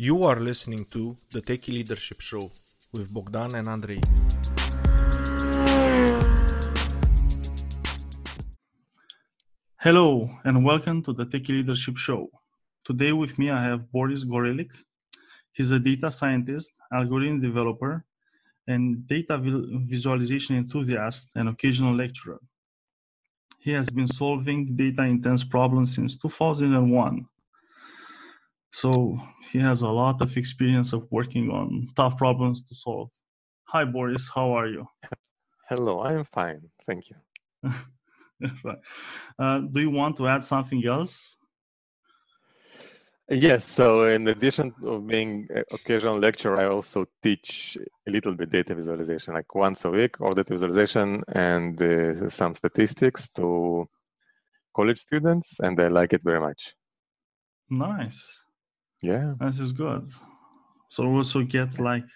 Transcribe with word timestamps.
You 0.00 0.22
are 0.22 0.38
listening 0.38 0.84
to 0.92 1.16
the 1.32 1.42
Techie 1.42 1.72
Leadership 1.72 2.20
Show 2.20 2.52
with 2.92 3.12
Bogdan 3.12 3.56
and 3.56 3.68
Andrei. 3.68 4.00
Hello 9.74 10.30
and 10.44 10.64
welcome 10.64 11.02
to 11.02 11.12
the 11.12 11.26
Techie 11.26 11.48
Leadership 11.48 11.96
Show. 11.96 12.30
Today 12.84 13.12
with 13.12 13.36
me 13.40 13.50
I 13.50 13.60
have 13.64 13.90
Boris 13.90 14.24
Gorelik. 14.24 14.70
He's 15.50 15.72
a 15.72 15.80
data 15.80 16.12
scientist, 16.12 16.70
algorithm 16.92 17.40
developer, 17.40 18.04
and 18.68 19.04
data 19.08 19.36
visualization 19.36 20.54
enthusiast 20.54 21.32
and 21.34 21.48
occasional 21.48 21.96
lecturer. 21.96 22.38
He 23.58 23.72
has 23.72 23.90
been 23.90 24.06
solving 24.06 24.76
data 24.76 25.02
intense 25.02 25.42
problems 25.42 25.92
since 25.92 26.16
2001. 26.18 27.26
So 28.80 29.18
he 29.50 29.58
has 29.58 29.82
a 29.82 29.88
lot 29.88 30.22
of 30.22 30.36
experience 30.36 30.92
of 30.92 31.02
working 31.10 31.50
on 31.50 31.88
tough 31.96 32.16
problems 32.16 32.62
to 32.68 32.76
solve. 32.76 33.10
Hi, 33.64 33.84
Boris. 33.84 34.30
How 34.32 34.52
are 34.52 34.68
you? 34.68 34.86
Hello, 35.68 36.00
I'm 36.04 36.22
fine. 36.22 36.60
Thank 36.86 37.10
you. 37.10 37.16
uh, 39.38 39.58
do 39.72 39.80
you 39.80 39.90
want 39.90 40.16
to 40.18 40.28
add 40.28 40.44
something 40.44 40.86
else? 40.86 41.36
Yes. 43.28 43.64
So, 43.64 44.04
in 44.04 44.28
addition 44.28 44.72
to 44.80 45.00
being 45.00 45.48
occasional 45.72 46.16
lecturer, 46.16 46.56
I 46.56 46.66
also 46.66 47.06
teach 47.20 47.76
a 48.06 48.10
little 48.12 48.34
bit 48.34 48.50
data 48.50 48.76
visualization, 48.76 49.34
like 49.34 49.52
once 49.56 49.84
a 49.86 49.90
week, 49.90 50.20
or 50.20 50.34
data 50.34 50.54
visualization 50.54 51.24
and 51.32 51.82
uh, 51.82 52.28
some 52.28 52.54
statistics 52.54 53.28
to 53.30 53.88
college 54.72 54.98
students, 54.98 55.58
and 55.58 55.80
I 55.80 55.88
like 55.88 56.12
it 56.12 56.22
very 56.22 56.40
much. 56.40 56.76
Nice. 57.68 58.44
Yeah. 59.02 59.34
This 59.40 59.60
is 59.60 59.72
good. 59.72 60.10
So 60.88 61.04
also 61.04 61.42
get 61.42 61.78
like 61.78 62.08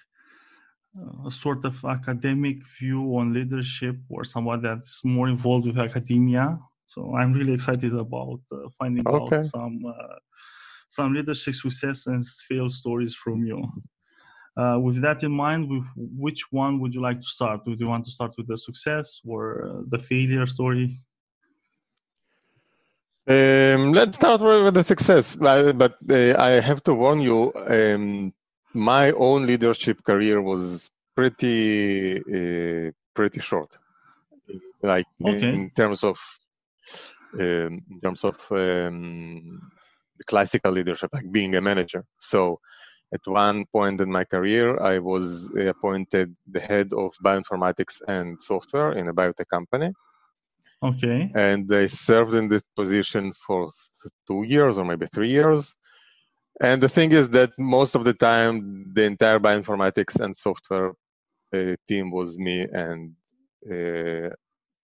a 1.27 1.31
sort 1.31 1.65
of 1.65 1.85
academic 1.85 2.59
view 2.79 3.17
on 3.17 3.33
leadership 3.33 3.97
or 4.09 4.25
someone 4.25 4.63
that's 4.63 5.05
more 5.05 5.29
involved 5.29 5.67
with 5.67 5.79
academia. 5.79 6.59
So 6.87 7.17
I'm 7.17 7.33
really 7.33 7.55
excited 7.55 7.95
about 7.95 8.41
uh, 8.51 8.69
finding 8.79 9.07
okay. 9.07 9.37
out 9.37 9.45
some 9.47 9.81
uh, 9.87 10.17
some 10.89 11.15
leadership 11.15 11.55
success 11.55 12.07
and 12.07 12.27
fail 12.49 12.69
stories 12.69 13.15
from 13.15 13.47
you. 13.47 13.65
Uh, 14.55 14.79
with 14.79 15.01
that 15.01 15.23
in 15.23 15.33
mind, 15.33 15.71
with 15.71 15.85
which 15.97 16.45
one 16.51 16.79
would 16.79 16.93
you 16.93 17.01
like 17.01 17.19
to 17.21 17.27
start? 17.27 17.61
Would 17.67 17.81
you 17.81 17.89
want 17.89 18.05
to 18.05 18.11
start 18.11 18.35
with 18.37 18.47
the 18.49 18.59
success 18.59 19.23
or 19.25 19.65
uh, 19.65 19.83
the 19.89 19.99
failure 19.99 20.45
story? 20.45 20.95
Um, 23.25 23.93
let's 23.93 24.17
start 24.17 24.41
with 24.41 24.75
the 24.75 24.83
success, 24.83 25.37
but 25.37 25.97
uh, 26.11 26.35
I 26.37 26.61
have 26.61 26.83
to 26.85 26.95
warn 26.95 27.21
you. 27.21 27.53
Um, 27.55 28.35
my 28.75 29.13
own 29.13 29.47
leadership 29.47 30.03
career 30.03 30.43
was 30.43 30.91
pretty 31.15 32.17
uh, 32.19 32.91
pretty 33.15 33.39
short, 33.39 33.77
like 34.83 35.07
okay. 35.25 35.55
in, 35.55 35.71
terms 35.71 36.03
of 36.03 36.19
um, 37.35 37.85
in 37.91 38.01
terms 38.03 38.25
of 38.25 38.35
um, 38.51 39.71
the 40.19 40.25
classical 40.27 40.73
leadership, 40.73 41.11
like 41.13 41.31
being 41.31 41.55
a 41.55 41.61
manager. 41.61 42.05
So, 42.19 42.59
at 43.15 43.21
one 43.25 43.67
point 43.67 44.01
in 44.01 44.11
my 44.11 44.25
career, 44.25 44.83
I 44.83 44.99
was 44.99 45.49
appointed 45.57 46.35
the 46.45 46.59
head 46.59 46.93
of 46.93 47.13
bioinformatics 47.25 48.03
and 48.09 48.43
software 48.43 48.91
in 48.95 49.07
a 49.07 49.15
biotech 49.15 49.49
company 49.49 49.93
Okay. 50.83 51.31
And 51.35 51.73
I 51.73 51.87
served 51.87 52.35
in 52.35 52.49
this 52.49 52.65
position 52.75 53.33
for 53.35 53.71
two 54.27 54.43
years 54.43 54.79
or 54.79 54.85
maybe 54.85 55.07
three 55.07 55.29
years. 55.29 55.77
And 56.61 56.83
the 56.83 56.89
thing 56.89 57.13
is 57.13 57.31
that 57.31 57.51
most 57.59 57.95
of 57.95 58.05
the 58.05 58.15
time, 58.15 58.93
the 58.93 59.05
entire 59.05 59.39
bioinformatics 59.39 60.21
and 60.21 60.37
software 60.37 60.93
uh, 61.55 61.77
team 61.87 62.11
was 62.11 62.39
me 62.39 62.67
and 62.73 63.15
uh, 63.71 64.31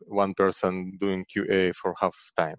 one 0.01 0.35
person 0.35 0.97
doing 1.01 1.25
QA 1.25 1.75
for 1.75 1.95
half 2.01 2.17
time. 2.37 2.57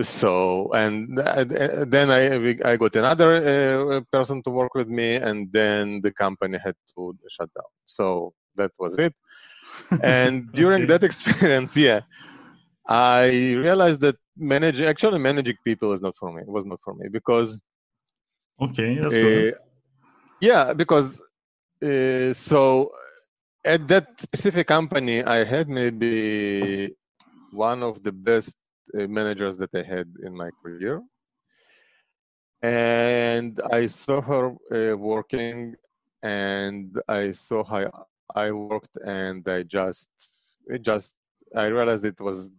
So, 0.00 0.72
and 0.72 1.16
then 1.16 2.10
I, 2.10 2.72
I 2.72 2.76
got 2.76 2.96
another 2.96 3.30
uh, 3.92 4.00
person 4.12 4.42
to 4.42 4.50
work 4.50 4.74
with 4.74 4.88
me, 4.88 5.14
and 5.14 5.52
then 5.52 6.00
the 6.02 6.12
company 6.12 6.58
had 6.62 6.74
to 6.96 7.16
shut 7.30 7.48
down. 7.54 7.70
So 7.86 8.32
that 8.56 8.72
was 8.78 8.98
it 8.98 9.14
and 10.02 10.50
during 10.52 10.82
okay. 10.82 10.86
that 10.86 11.04
experience, 11.04 11.76
yeah, 11.88 12.00
I 12.86 13.54
realized 13.54 14.00
that 14.02 14.16
managing 14.36 14.86
actually 14.86 15.18
managing 15.18 15.56
people 15.64 15.92
is 15.92 16.02
not 16.02 16.14
for 16.16 16.32
me. 16.32 16.42
It 16.42 16.48
was 16.48 16.66
not 16.66 16.80
for 16.84 16.94
me 16.94 17.08
because 17.10 17.60
okay, 18.60 18.98
that's 18.98 19.14
uh, 19.14 19.20
good. 19.20 19.54
Yeah, 20.40 20.72
because 20.74 21.22
uh, 21.82 22.32
so 22.34 22.90
at 23.64 23.88
that 23.88 24.20
specific 24.20 24.66
company, 24.66 25.22
I 25.24 25.44
had 25.44 25.68
maybe 25.68 26.94
one 27.50 27.82
of 27.82 28.02
the 28.02 28.12
best 28.12 28.56
uh, 28.98 29.06
managers 29.06 29.56
that 29.58 29.70
I 29.74 29.82
had 29.82 30.08
in 30.22 30.36
my 30.36 30.50
career, 30.62 31.02
and 32.62 33.58
I 33.72 33.86
saw 33.86 34.20
her 34.20 34.46
uh, 34.72 34.96
working, 34.96 35.74
and 36.22 37.00
I 37.08 37.32
saw 37.32 37.64
how 37.64 38.06
I 38.34 38.50
worked 38.50 38.96
and 39.04 39.46
I 39.48 39.62
just 39.62 40.08
it 40.66 40.82
just 40.82 41.14
I 41.54 41.66
realized 41.66 42.04
it 42.04 42.20
was 42.20 42.50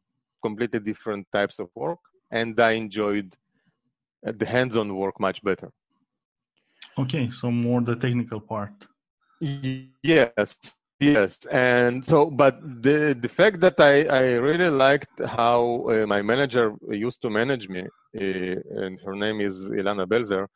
completely 0.42 0.80
different 0.80 1.28
types 1.32 1.60
of 1.60 1.70
work 1.76 2.00
and 2.32 2.60
I 2.60 2.72
enjoyed 2.72 3.34
uh, 4.26 4.32
the 4.36 4.46
hands-on 4.46 4.96
work 4.96 5.20
much 5.20 5.44
better. 5.44 5.72
Okay, 6.98 7.30
so 7.30 7.52
more 7.52 7.82
the 7.82 7.96
technical 7.96 8.40
part. 8.40 8.88
Yes, 9.40 10.78
yes, 11.00 11.46
and 11.48 12.04
so 12.04 12.32
but 12.32 12.56
the 12.88 12.98
the 13.20 13.28
fact 13.28 13.60
that 13.60 13.78
I 13.80 13.96
I 14.22 14.36
really 14.36 14.70
liked 14.70 15.16
how 15.40 15.88
uh, 15.90 16.06
my 16.08 16.22
manager 16.22 16.74
used 16.90 17.22
to 17.24 17.30
manage 17.30 17.68
me, 17.68 17.82
uh, 17.82 18.82
and 18.82 18.94
her 19.06 19.16
name 19.16 19.42
is 19.42 19.70
Ilana 19.70 20.06
Belzer, 20.08 20.48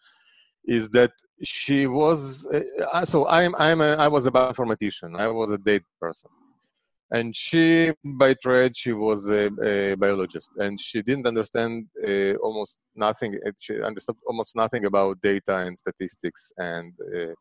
is 0.66 0.90
that 0.90 1.12
she 1.44 1.88
was 1.88 2.48
uh, 2.54 3.06
so 3.06 3.28
i'm 3.28 3.56
i'm 3.56 3.82
a, 3.82 3.96
i 3.96 4.08
was 4.08 4.26
a 4.26 4.32
bioinformatician 4.32 5.20
i 5.20 5.28
was 5.28 5.52
a 5.52 5.58
data 5.58 5.86
person. 6.00 6.30
And 7.12 7.36
she 7.36 7.92
by 8.04 8.36
trade 8.36 8.78
she 8.78 8.94
was 8.94 9.30
a, 9.30 9.50
a 9.64 9.96
biologist. 9.96 10.52
And 10.58 10.80
she 10.80 11.02
didn't 11.02 11.26
understand 11.26 11.88
uh, 12.08 12.34
almost 12.36 12.80
nothing 12.96 13.32
uh, 13.48 13.52
she 13.58 13.82
understood 13.82 14.16
almost 14.28 14.56
nothing 14.56 14.86
about 14.86 15.20
data 15.22 15.58
and 15.66 15.76
statistics 15.76 16.52
and 16.58 16.94
uh, 17.16 17.34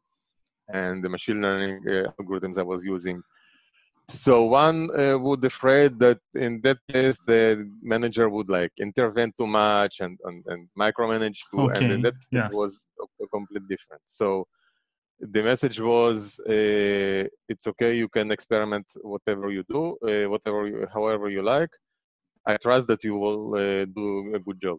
and 0.72 1.04
the 1.04 1.08
machine 1.08 1.40
learning 1.42 1.82
uh, 1.86 2.10
algorithms 2.20 2.58
i 2.58 2.62
was 2.62 2.84
using 2.84 3.22
so 4.08 4.44
one 4.44 4.88
uh, 4.98 5.18
would 5.18 5.44
afraid 5.44 5.98
that 5.98 6.18
in 6.34 6.60
that 6.62 6.78
case 6.88 7.20
the 7.20 7.70
manager 7.82 8.28
would 8.28 8.48
like 8.48 8.72
intervene 8.78 9.32
too 9.38 9.46
much 9.46 10.00
and 10.00 10.18
and, 10.24 10.42
and 10.46 10.68
micromanage 10.78 11.40
too 11.50 11.60
okay. 11.60 11.84
and 11.84 11.92
in 11.92 12.02
that 12.02 12.14
case 12.14 12.28
yes. 12.30 12.50
it 12.50 12.56
was 12.56 12.88
a, 13.00 13.24
a 13.24 13.28
complete 13.28 13.68
different 13.68 14.02
so 14.06 14.46
the 15.20 15.42
message 15.42 15.78
was 15.80 16.40
uh, 16.48 17.24
it's 17.48 17.66
okay 17.66 17.96
you 17.96 18.08
can 18.08 18.30
experiment 18.30 18.86
whatever 19.02 19.50
you 19.50 19.62
do 19.68 19.98
uh, 20.08 20.28
whatever 20.30 20.66
you, 20.66 20.86
however 20.92 21.28
you 21.28 21.42
like 21.42 21.70
i 22.46 22.56
trust 22.56 22.88
that 22.88 23.04
you 23.04 23.14
will 23.14 23.54
uh, 23.56 23.84
do 23.84 24.34
a 24.34 24.38
good 24.38 24.60
job 24.62 24.78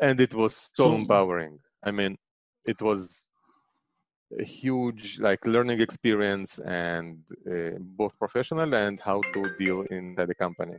and 0.00 0.18
it 0.18 0.34
was 0.34 0.56
so, 0.74 0.88
so 0.88 0.94
empowering 0.94 1.58
i 1.84 1.92
mean 1.92 2.16
it 2.64 2.82
was 2.82 3.22
a 4.38 4.44
huge 4.44 5.18
like 5.18 5.44
learning 5.46 5.80
experience 5.80 6.58
and 6.60 7.18
uh, 7.50 7.78
both 7.78 8.16
professional 8.18 8.74
and 8.74 9.00
how 9.00 9.20
to 9.32 9.42
deal 9.58 9.82
in 9.90 10.14
the 10.14 10.34
company. 10.34 10.78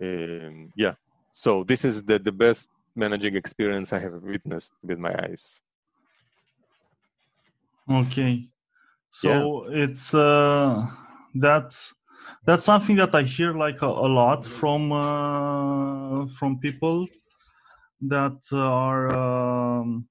Um, 0.00 0.72
yeah. 0.76 0.94
So 1.32 1.64
this 1.64 1.84
is 1.84 2.04
the, 2.04 2.18
the 2.18 2.32
best 2.32 2.68
managing 2.94 3.34
experience 3.36 3.92
i 3.92 3.98
have 3.98 4.22
witnessed 4.22 4.74
with 4.82 4.98
my 4.98 5.14
eyes. 5.14 5.60
Okay. 7.90 8.48
So 9.10 9.68
yeah. 9.68 9.84
it's 9.84 10.14
uh 10.14 10.86
that's 11.34 11.94
that's 12.44 12.64
something 12.64 12.96
that 12.96 13.14
i 13.14 13.22
hear 13.22 13.54
like 13.54 13.82
a, 13.82 13.86
a 13.86 14.08
lot 14.20 14.44
from 14.44 14.92
uh, 14.92 16.26
from 16.38 16.58
people 16.58 17.06
that 18.02 18.40
are 18.52 19.14
um, 19.16 20.06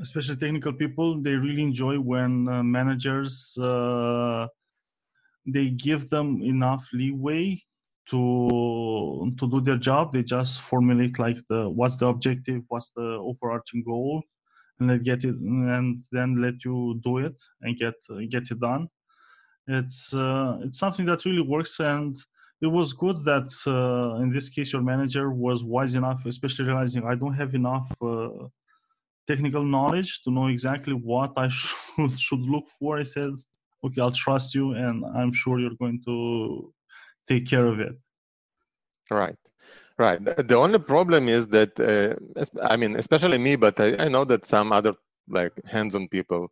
especially 0.00 0.36
technical 0.36 0.72
people, 0.72 1.20
they 1.20 1.34
really 1.34 1.62
enjoy 1.62 1.98
when 1.98 2.48
uh, 2.48 2.62
managers 2.62 3.56
uh, 3.58 4.46
they 5.46 5.70
give 5.70 6.08
them 6.10 6.42
enough 6.42 6.88
leeway 6.92 7.60
to 8.10 9.32
to 9.38 9.50
do 9.50 9.60
their 9.60 9.76
job. 9.76 10.12
They 10.12 10.22
just 10.22 10.60
formulate 10.60 11.18
like 11.18 11.38
the 11.48 11.68
what's 11.68 11.96
the 11.96 12.06
objective, 12.06 12.62
what's 12.68 12.90
the 12.96 13.02
overarching 13.02 13.82
goal, 13.84 14.22
and 14.78 14.88
let 14.88 15.02
get 15.02 15.24
it, 15.24 15.36
and 15.36 15.98
then 16.12 16.40
let 16.40 16.64
you 16.64 17.00
do 17.04 17.18
it 17.18 17.40
and 17.62 17.76
get 17.76 17.94
get 18.30 18.50
it 18.50 18.60
done. 18.60 18.88
It's 19.66 20.12
uh, 20.14 20.58
it's 20.62 20.78
something 20.78 21.06
that 21.06 21.24
really 21.24 21.42
works, 21.42 21.80
and 21.80 22.16
it 22.60 22.66
was 22.66 22.92
good 22.92 23.24
that 23.24 23.50
uh, 23.66 24.22
in 24.22 24.30
this 24.32 24.48
case 24.48 24.72
your 24.72 24.82
manager 24.82 25.30
was 25.32 25.64
wise 25.64 25.94
enough, 25.94 26.24
especially 26.26 26.66
realizing 26.66 27.04
I 27.04 27.14
don't 27.14 27.34
have 27.34 27.54
enough 27.54 27.90
uh, 28.02 28.48
technical 29.26 29.64
knowledge 29.64 30.22
to 30.22 30.30
know 30.30 30.48
exactly 30.48 30.94
what 30.94 31.32
I 31.36 31.48
should 31.60 32.18
should 32.18 32.40
look 32.40 32.66
for. 32.78 32.98
I 32.98 33.04
said, 33.04 33.32
okay, 33.84 34.00
I'll 34.00 34.10
trust 34.10 34.54
you, 34.54 34.72
and 34.72 35.04
I'm 35.04 35.32
sure 35.32 35.58
you're 35.58 35.80
going 35.80 36.00
to 36.06 36.72
take 37.28 37.46
care 37.46 37.66
of 37.66 37.80
it. 37.80 37.94
Right. 39.10 39.36
Right. 39.96 40.24
The 40.24 40.56
only 40.56 40.80
problem 40.80 41.28
is 41.28 41.48
that, 41.48 41.78
uh, 41.78 42.16
I 42.60 42.76
mean, 42.76 42.96
especially 42.96 43.38
me, 43.38 43.54
but 43.54 43.78
I, 43.78 43.96
I 44.04 44.08
know 44.08 44.24
that 44.24 44.44
some 44.44 44.72
other 44.72 44.94
like 45.28 45.52
hands-on 45.64 46.08
people, 46.08 46.50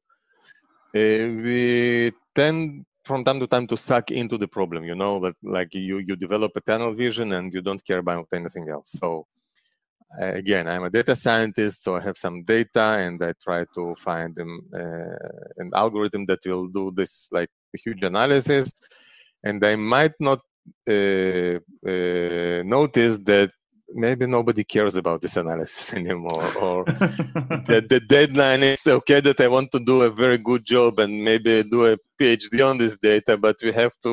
uh, 0.95 1.27
we 1.45 2.13
tend 2.35 2.85
from 3.05 3.25
time 3.25 3.41
to 3.41 3.49
time 3.49 3.67
to 3.67 3.77
suck 3.77 4.13
into 4.13 4.39
the 4.39 4.47
problem. 4.47 4.85
You 4.85 4.95
know, 4.95 5.19
but 5.19 5.35
like 5.43 5.75
you 5.75 5.99
you 5.99 6.15
develop 6.15 6.53
a 6.55 6.61
tunnel 6.61 6.95
vision 6.95 7.33
and 7.33 7.53
you 7.53 7.63
don't 7.63 7.85
care 7.85 7.99
about 7.99 8.29
anything 8.33 8.69
else. 8.69 8.93
So 8.93 9.27
again, 10.19 10.69
I'm 10.69 10.85
a 10.85 10.91
data 10.91 11.17
scientist, 11.17 11.83
so 11.83 11.97
I 11.97 12.01
have 12.01 12.17
some 12.17 12.43
data 12.45 12.99
and 12.99 13.23
I 13.23 13.33
try 13.43 13.65
to 13.75 13.95
find 13.99 14.35
them, 14.35 14.61
uh, 14.75 15.29
an 15.57 15.71
algorithm 15.75 16.27
that 16.27 16.41
will 16.45 16.67
do 16.67 16.93
this 16.95 17.29
like 17.33 17.51
huge 17.85 18.03
analysis, 18.03 18.73
and 19.43 19.65
I 19.65 19.77
might 19.77 20.13
not 20.21 20.41
uh, 20.89 21.59
uh, 21.87 22.63
noticed 22.65 23.25
that 23.25 23.51
maybe 23.95 24.27
nobody 24.27 24.65
cares 24.65 24.97
about 24.97 25.21
this 25.21 25.37
analysis 25.37 25.95
anymore 26.01 26.45
or 26.61 26.85
the, 26.85 27.85
the, 27.89 28.01
deadline 28.01 28.63
is 28.63 28.87
okay 28.87 29.21
that 29.21 29.41
i 29.41 29.49
want 29.49 29.71
to 29.71 29.79
do 29.81 30.03
a 30.03 30.11
very 30.11 30.39
good 30.39 30.65
job 30.65 30.99
and 30.99 31.23
maybe 31.23 31.63
do 31.65 31.87
a 31.87 31.97
phd 32.19 32.67
on 32.67 32.79
this 32.79 32.97
data 32.97 33.37
but 33.37 33.57
we 33.63 33.73
have 33.73 33.93
to 34.03 34.13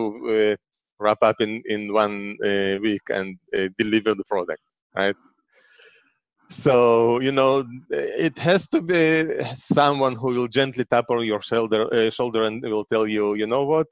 uh, 0.51 0.55
wrap 0.99 1.19
up 1.21 1.39
in, 1.39 1.61
in 1.65 1.93
one 1.93 2.35
uh, 2.43 2.77
week 2.81 3.01
and 3.09 3.37
uh, 3.55 3.69
deliver 3.77 4.13
the 4.13 4.23
product 4.25 4.61
right 4.95 5.15
so 6.49 7.21
you 7.21 7.31
know 7.31 7.65
it 7.89 8.37
has 8.39 8.67
to 8.67 8.81
be 8.81 9.43
someone 9.53 10.15
who 10.15 10.33
will 10.33 10.47
gently 10.47 10.83
tap 10.83 11.05
on 11.09 11.23
your 11.23 11.41
shoulder 11.41 11.93
uh, 11.93 12.09
shoulder 12.09 12.43
and 12.43 12.61
will 12.63 12.85
tell 12.85 13.05
you 13.07 13.35
you 13.35 13.45
know 13.45 13.65
what 13.65 13.87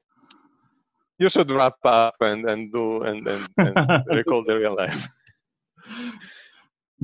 you 1.18 1.28
should 1.28 1.50
wrap 1.50 1.74
up 1.84 2.14
and, 2.20 2.46
and 2.46 2.72
do 2.72 3.02
and, 3.02 3.26
and, 3.26 3.48
and 3.58 4.04
recall 4.16 4.44
the 4.44 4.56
real 4.56 4.76
life. 4.76 5.08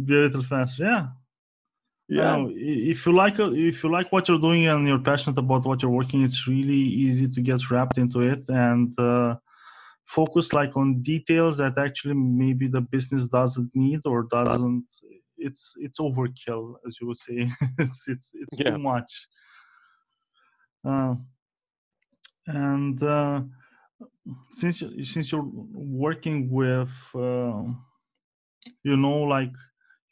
Be 0.03 0.17
a 0.17 0.21
little 0.21 0.43
faster, 0.43 0.85
yeah. 0.85 1.07
Yeah. 2.09 2.35
Um, 2.35 2.53
if 2.55 3.07
you 3.07 3.13
like 3.15 3.39
if 3.39 3.83
you 3.83 3.91
like 3.91 4.13
what 4.13 4.29
you're 4.29 4.39
doing 4.39 4.67
and 4.67 4.87
you're 4.87 4.99
passionate 4.99 5.39
about 5.39 5.65
what 5.65 5.81
you're 5.83 5.91
working, 5.91 6.23
it's 6.23 6.47
really 6.47 6.75
easy 6.75 7.29
to 7.29 7.41
get 7.41 7.71
wrapped 7.71 7.97
into 7.97 8.21
it 8.21 8.47
and 8.49 8.97
uh, 8.99 9.37
focus 10.05 10.53
like 10.53 10.77
on 10.77 11.01
details 11.01 11.57
that 11.57 11.79
actually 11.79 12.15
maybe 12.15 12.69
the 12.69 12.83
business 12.83 13.27
doesn't 13.27 13.71
need 13.75 14.01
or 14.05 14.25
doesn't. 14.25 14.85
It's 15.45 15.75
it's 15.77 16.01
overkill, 16.01 16.75
as 16.87 16.99
you 17.01 17.07
would 17.09 17.19
say. 17.19 17.39
it's 17.79 18.09
it's 18.09 18.31
it's 18.35 18.59
yeah. 18.59 18.71
too 18.71 18.79
much. 18.79 19.11
Uh, 20.85 21.15
and 22.47 23.03
uh, 23.03 23.41
since 24.51 24.83
since 25.03 25.33
you're 25.33 25.51
working 25.73 26.51
with 26.51 26.93
uh, 27.15 27.63
you 28.83 28.97
know 28.97 29.21
like 29.23 29.53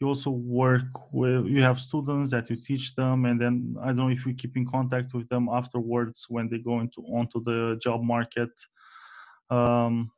you 0.01 0.09
also 0.09 0.31
work 0.31 1.13
with 1.13 1.47
you 1.47 1.63
have 1.63 1.79
students 1.79 2.31
that 2.31 2.51
you 2.51 2.57
teach 2.57 2.95
them 2.97 3.25
and 3.25 3.41
then 3.41 3.77
i 3.83 3.87
don't 3.87 3.97
know 3.97 4.09
if 4.09 4.27
you 4.27 4.35
keep 4.35 4.57
in 4.57 4.67
contact 4.67 5.15
with 5.15 5.29
them 5.29 5.49
afterwards 5.49 6.27
when 6.29 6.49
they 6.49 6.59
go 6.59 6.81
into 6.81 7.03
onto 7.03 7.43
the 7.45 7.79
job 7.81 8.03
market 8.03 8.51
um, 9.51 10.11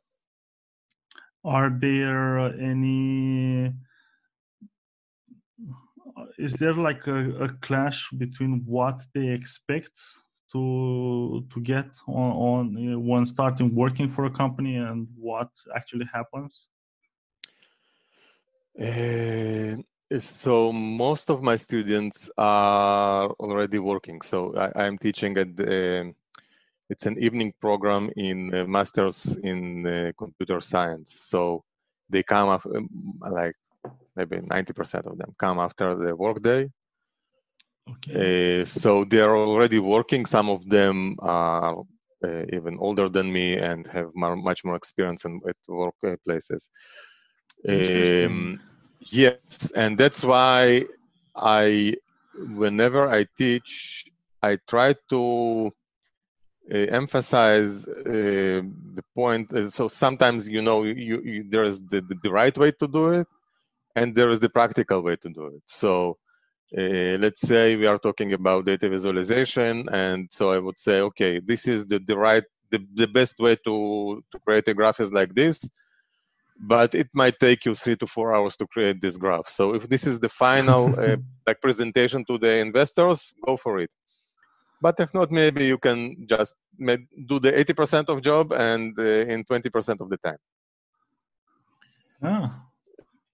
are 1.44 1.70
there 1.70 2.38
any 2.58 3.70
is 6.38 6.54
there 6.54 6.74
like 6.74 7.06
a, 7.06 7.44
a 7.44 7.48
clash 7.60 8.10
between 8.10 8.62
what 8.66 9.02
they 9.14 9.28
expect 9.28 9.92
to 10.52 11.44
to 11.52 11.60
get 11.60 11.90
on, 12.06 12.32
on 12.32 12.78
you 12.78 12.90
know, 12.90 12.98
when 12.98 13.26
starting 13.26 13.74
working 13.74 14.08
for 14.10 14.24
a 14.26 14.30
company 14.30 14.76
and 14.76 15.08
what 15.16 15.50
actually 15.74 16.06
happens? 16.12 16.68
Uh, 18.80 19.76
so 20.18 20.72
most 20.72 21.30
of 21.30 21.42
my 21.42 21.56
students 21.56 22.30
are 22.36 23.30
already 23.40 23.78
working. 23.78 24.20
So 24.20 24.54
I, 24.56 24.86
am 24.86 24.98
teaching 24.98 25.36
at 25.38 25.56
the, 25.56 26.12
it's 26.90 27.06
an 27.06 27.16
evening 27.18 27.52
program 27.60 28.10
in 28.16 28.54
uh, 28.54 28.64
masters 28.64 29.36
in 29.42 29.86
uh, 29.86 30.12
computer 30.18 30.60
science. 30.60 31.20
So 31.20 31.64
they 32.08 32.22
come 32.22 32.48
up 32.48 32.66
um, 32.66 32.88
like 33.20 33.54
maybe 34.16 34.36
90% 34.36 35.06
of 35.06 35.18
them 35.18 35.34
come 35.38 35.58
after 35.58 35.94
the 35.94 36.14
workday 36.14 36.68
Okay. 37.90 38.62
Uh, 38.62 38.64
so 38.64 39.04
they 39.04 39.20
are 39.20 39.36
already 39.36 39.78
working. 39.78 40.24
Some 40.26 40.48
of 40.48 40.68
them 40.68 41.16
are 41.20 41.82
uh, 42.24 42.44
even 42.52 42.78
older 42.78 43.08
than 43.08 43.32
me 43.32 43.56
and 43.56 43.86
have 43.88 44.10
more, 44.14 44.36
much 44.36 44.64
more 44.64 44.76
experience 44.76 45.24
in, 45.24 45.40
at 45.48 45.56
workplaces. 45.68 46.68
Um, 47.68 48.60
yes, 49.00 49.72
and 49.76 49.98
that's 49.98 50.22
why 50.24 50.84
I, 51.36 51.96
whenever 52.34 53.08
I 53.08 53.26
teach, 53.36 54.04
I 54.42 54.58
try 54.66 54.94
to 55.10 55.72
uh, 56.72 56.76
emphasize 56.76 57.86
uh, 57.88 58.62
the 58.94 59.04
point. 59.14 59.52
So 59.70 59.88
sometimes, 59.88 60.48
you 60.48 60.62
know, 60.62 60.84
you, 60.84 61.20
you, 61.22 61.44
there 61.48 61.64
is 61.64 61.82
the, 61.82 62.00
the, 62.00 62.16
the 62.22 62.30
right 62.30 62.56
way 62.56 62.70
to 62.72 62.88
do 62.88 63.10
it, 63.10 63.28
and 63.96 64.14
there 64.14 64.30
is 64.30 64.40
the 64.40 64.48
practical 64.48 65.02
way 65.02 65.16
to 65.16 65.28
do 65.28 65.46
it. 65.46 65.62
So 65.66 66.18
uh, 66.76 67.16
let's 67.18 67.42
say 67.42 67.76
we 67.76 67.86
are 67.86 67.98
talking 67.98 68.32
about 68.32 68.66
data 68.66 68.88
visualization, 68.88 69.88
and 69.90 70.28
so 70.30 70.50
I 70.50 70.58
would 70.58 70.78
say, 70.78 71.00
okay, 71.00 71.38
this 71.38 71.68
is 71.68 71.86
the, 71.86 71.98
the 71.98 72.16
right, 72.16 72.44
the, 72.70 72.84
the 72.94 73.06
best 73.06 73.38
way 73.38 73.56
to, 73.64 74.22
to 74.32 74.38
create 74.40 74.66
a 74.68 74.74
graph 74.74 75.00
is 75.00 75.12
like 75.12 75.34
this, 75.34 75.70
but 76.58 76.94
it 76.94 77.08
might 77.14 77.38
take 77.38 77.64
you 77.64 77.74
three 77.74 77.96
to 77.96 78.06
four 78.06 78.34
hours 78.34 78.56
to 78.56 78.66
create 78.66 79.00
this 79.00 79.16
graph. 79.16 79.48
So 79.48 79.74
if 79.74 79.88
this 79.88 80.06
is 80.06 80.20
the 80.20 80.28
final 80.28 80.94
uh, 80.98 81.16
like 81.46 81.60
presentation 81.60 82.24
to 82.26 82.38
the 82.38 82.58
investors, 82.58 83.34
go 83.44 83.56
for 83.56 83.78
it. 83.78 83.90
But 84.80 84.98
if 84.98 85.14
not, 85.14 85.30
maybe 85.30 85.66
you 85.66 85.78
can 85.78 86.26
just 86.28 86.56
do 86.78 87.38
the 87.38 87.52
80% 87.52 88.08
of 88.08 88.20
job 88.20 88.52
and 88.52 88.98
uh, 88.98 89.02
in 89.02 89.44
20% 89.44 90.00
of 90.00 90.10
the 90.10 90.18
time. 90.18 90.36
Ah, 92.22 92.66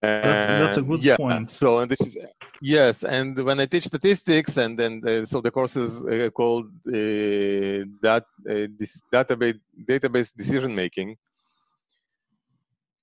that's, 0.00 0.46
that's, 0.60 0.76
a 0.78 0.82
good 0.82 1.02
yeah, 1.02 1.16
point. 1.16 1.50
So 1.50 1.78
and 1.80 1.90
this 1.90 2.00
is 2.00 2.18
yes, 2.62 3.04
and 3.04 3.36
when 3.44 3.60
I 3.60 3.66
teach 3.66 3.86
statistics, 3.86 4.56
and 4.56 4.78
then 4.78 5.02
uh, 5.06 5.26
so 5.26 5.40
the 5.40 5.50
course 5.50 5.76
is 5.76 6.04
uh, 6.04 6.30
called 6.30 6.66
uh, 6.86 7.84
that 8.00 8.24
uh, 8.48 8.66
this 8.78 9.02
database 9.12 9.60
database 9.84 10.34
decision 10.34 10.74
making. 10.74 11.16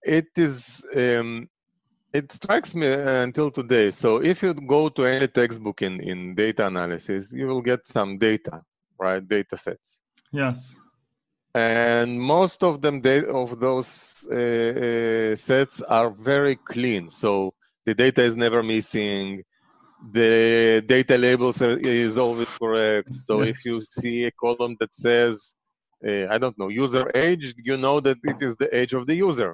It 0.04 0.30
is 0.36 0.86
um, 0.96 1.50
it 2.14 2.32
strikes 2.32 2.74
me 2.74 2.88
until 2.88 3.52
today. 3.52 3.92
So 3.92 4.18
if 4.24 4.42
you 4.42 4.54
go 4.54 4.90
to 4.90 5.06
any 5.06 5.28
textbook 5.28 5.82
in 5.82 6.02
in 6.02 6.34
data 6.34 6.68
analysis, 6.68 7.34
you 7.34 7.48
will 7.48 7.62
get 7.62 7.86
some 7.86 8.18
data, 8.18 8.64
right? 8.98 9.26
Data 9.28 9.56
sets. 9.58 10.02
Yes 10.32 10.76
and 11.58 12.22
most 12.22 12.60
of 12.64 12.82
them 12.84 12.96
they, 13.02 13.20
of 13.26 13.60
those 13.60 14.28
uh, 14.32 14.36
uh, 14.36 15.36
sets 15.36 15.82
are 15.98 16.10
very 16.34 16.56
clean 16.56 17.10
so 17.10 17.32
the 17.86 17.94
data 18.04 18.22
is 18.30 18.36
never 18.36 18.62
missing 18.62 19.44
the 20.20 20.84
data 20.86 21.18
labels 21.18 21.62
are, 21.62 21.78
is 21.80 22.18
always 22.26 22.52
correct 22.62 23.16
so 23.28 23.34
yes. 23.42 23.50
if 23.52 23.66
you 23.66 23.76
see 23.98 24.18
a 24.26 24.32
column 24.44 24.76
that 24.80 24.94
says 24.94 25.56
uh, 26.08 26.26
i 26.34 26.38
don't 26.38 26.58
know 26.60 26.70
user 26.86 27.06
age 27.16 27.46
you 27.70 27.78
know 27.86 27.98
that 28.00 28.18
it 28.32 28.40
is 28.48 28.56
the 28.58 28.70
age 28.80 28.94
of 28.94 29.08
the 29.08 29.16
user 29.16 29.52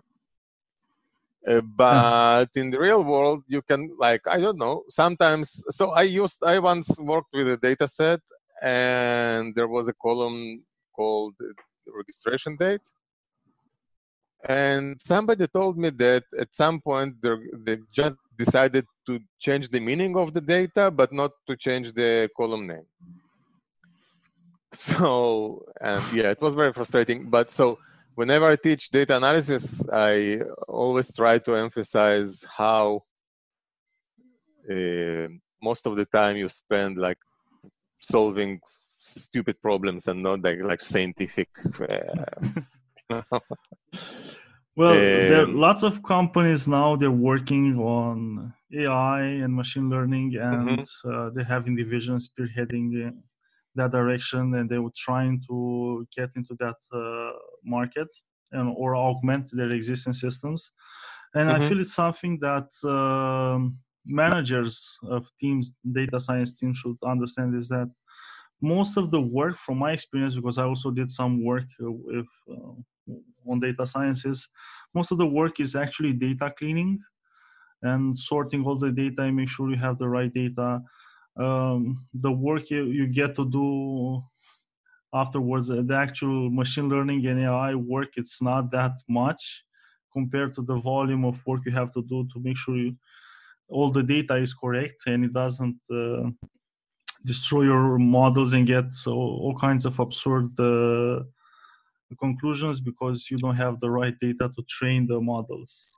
uh, 1.50 1.62
but 1.62 2.48
yes. 2.56 2.62
in 2.62 2.70
the 2.74 2.80
real 2.88 3.04
world 3.14 3.42
you 3.48 3.62
can 3.70 3.82
like 3.98 4.24
i 4.36 4.38
don't 4.46 4.62
know 4.66 4.84
sometimes 4.90 5.64
so 5.78 5.92
i 5.92 6.02
used 6.24 6.40
i 6.54 6.60
once 6.60 6.88
worked 7.00 7.34
with 7.34 7.48
a 7.48 7.58
data 7.58 7.88
set 7.88 8.20
and 8.62 9.56
there 9.56 9.70
was 9.76 9.88
a 9.88 9.98
column 10.06 10.40
called 10.98 11.36
registration 11.88 12.56
date. 12.56 12.82
And 14.46 15.02
somebody 15.02 15.48
told 15.48 15.78
me 15.78 15.90
that 15.90 16.26
at 16.38 16.54
some 16.54 16.82
point 16.82 17.16
they 17.22 17.78
just 17.94 18.18
decided 18.38 18.86
to 19.06 19.20
change 19.40 19.70
the 19.70 19.80
meaning 19.80 20.18
of 20.18 20.34
the 20.34 20.42
data, 20.42 20.92
but 20.92 21.14
not 21.14 21.32
to 21.48 21.56
change 21.56 21.94
the 21.94 22.30
column 22.36 22.68
name. 22.68 22.86
So, 24.74 25.64
and 25.80 26.02
yeah, 26.14 26.32
it 26.32 26.42
was 26.42 26.56
very 26.56 26.74
frustrating. 26.74 27.30
But 27.30 27.52
so, 27.52 27.78
whenever 28.16 28.48
I 28.48 28.56
teach 28.56 28.90
data 28.90 29.16
analysis, 29.16 29.88
I 29.92 30.42
always 30.68 31.16
try 31.16 31.38
to 31.40 31.56
emphasize 31.56 32.44
how 32.58 33.04
uh, 34.70 35.28
most 35.62 35.86
of 35.86 35.96
the 35.96 36.06
time 36.06 36.38
you 36.38 36.50
spend 36.50 36.98
like 36.98 37.20
solving 38.00 38.60
stupid 39.04 39.62
problems 39.62 40.08
and 40.08 40.24
not 40.24 40.42
like, 40.42 40.60
like 40.62 40.82
scientific. 40.82 41.50
Uh, 43.10 43.22
Well, 44.76 44.96
there 44.96 45.44
are 45.44 45.48
lots 45.48 45.84
of 45.84 46.02
companies 46.02 46.68
now. 46.68 46.96
They're 46.96 47.12
working 47.12 47.78
on 47.78 48.54
AI 48.74 49.22
and 49.22 49.54
machine 49.54 49.88
learning, 49.88 50.36
and 50.38 50.80
mm-hmm. 50.80 51.10
uh, 51.10 51.30
they 51.30 51.42
have 51.44 51.64
having 51.64 51.76
divisions 51.76 52.30
spearheading 52.30 53.14
that 53.76 53.92
direction, 53.92 54.56
and 54.56 54.68
they 54.68 54.80
were 54.80 54.94
trying 54.98 55.44
to 55.48 56.08
get 56.16 56.32
into 56.36 56.56
that 56.60 56.78
uh, 56.92 57.38
market 57.64 58.08
and 58.52 58.74
or 58.76 58.96
augment 58.96 59.50
their 59.52 59.72
existing 59.72 60.14
systems. 60.14 60.72
And 61.36 61.50
mm-hmm. 61.50 61.62
I 61.62 61.70
feel 61.70 61.80
it's 61.80 61.94
something 61.94 62.40
that 62.40 62.70
um, 62.84 63.78
managers 64.06 64.98
of 65.08 65.30
teams, 65.40 65.74
data 65.92 66.20
science 66.20 66.52
teams, 66.52 66.80
should 66.80 66.98
understand 67.06 67.56
is 67.56 67.68
that 67.70 67.90
most 68.64 68.98
of 68.98 69.12
the 69.12 69.22
work, 69.22 69.58
from 69.58 69.78
my 69.78 69.92
experience, 69.92 70.36
because 70.36 70.58
I 70.58 70.64
also 70.64 70.90
did 70.90 71.12
some 71.12 71.44
work 71.44 71.66
with 71.80 72.28
uh, 72.50 73.14
on 73.48 73.60
data 73.60 73.86
sciences, 73.86 74.48
most 74.96 75.12
of 75.12 75.18
the 75.18 75.28
work 75.28 75.60
is 75.60 75.76
actually 75.76 76.14
data 76.14 76.54
cleaning 76.58 76.98
and 77.82 78.18
sorting 78.18 78.64
all 78.64 78.78
the 78.78 78.92
data 78.92 79.24
and 79.24 79.36
make 79.36 79.50
sure 79.50 79.70
you 79.70 79.76
have 79.76 79.98
the 79.98 80.08
right 80.08 80.34
data. 80.34 80.82
Um, 81.36 82.06
the 82.14 82.32
work 82.32 82.70
you, 82.70 82.86
you 82.86 83.08
get 83.08 83.36
to 83.36 83.46
do 83.50 84.24
afterwards, 85.14 85.70
uh, 85.70 85.82
the 85.86 85.96
actual 85.96 86.50
machine 86.50 86.88
learning 86.88 87.26
and 87.28 87.42
AI 87.42 87.76
work, 87.76 88.12
it's 88.16 88.42
not 88.42 88.72
that 88.72 88.94
much 89.10 89.64
compared 90.12 90.56
to 90.56 90.62
the 90.62 90.76
volume 90.76 91.26
of 91.26 91.46
work 91.46 91.62
you 91.66 91.72
have 91.72 91.92
to 91.94 92.02
do 92.04 92.26
to 92.34 92.40
make 92.40 92.58
sure 92.58 92.78
you, 92.78 92.96
all 93.68 93.92
the 93.92 94.04
data 94.04 94.36
is 94.36 94.54
correct 94.54 95.04
and 95.08 95.26
it 95.26 95.34
doesn't 95.34 95.80
uh, 95.92 96.30
destroy 97.26 97.64
your 97.64 97.98
models 97.98 98.54
and 98.54 98.68
get 98.68 98.94
so, 98.94 99.14
all 99.14 99.56
kinds 99.58 99.86
of 99.86 100.00
absurd 100.00 100.60
uh, 100.60 101.24
conclusions 102.20 102.80
because 102.80 103.30
you 103.32 103.38
don't 103.38 103.56
have 103.56 103.80
the 103.80 103.90
right 103.90 104.18
data 104.20 104.50
to 104.56 104.64
train 104.68 105.08
the 105.08 105.20
models. 105.20 105.98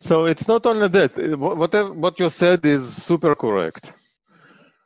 So 0.00 0.24
it's 0.26 0.48
not 0.48 0.64
only 0.66 0.88
that. 0.88 1.38
What, 1.38 1.96
what 1.96 2.18
you 2.18 2.28
said 2.28 2.64
is 2.64 3.02
super 3.02 3.34
correct. 3.34 3.92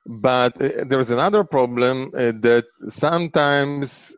But 0.07 0.61
uh, 0.61 0.85
there's 0.87 1.11
another 1.11 1.45
problem 1.45 2.11
uh, 2.14 2.33
that 2.40 2.66
sometimes 2.88 4.16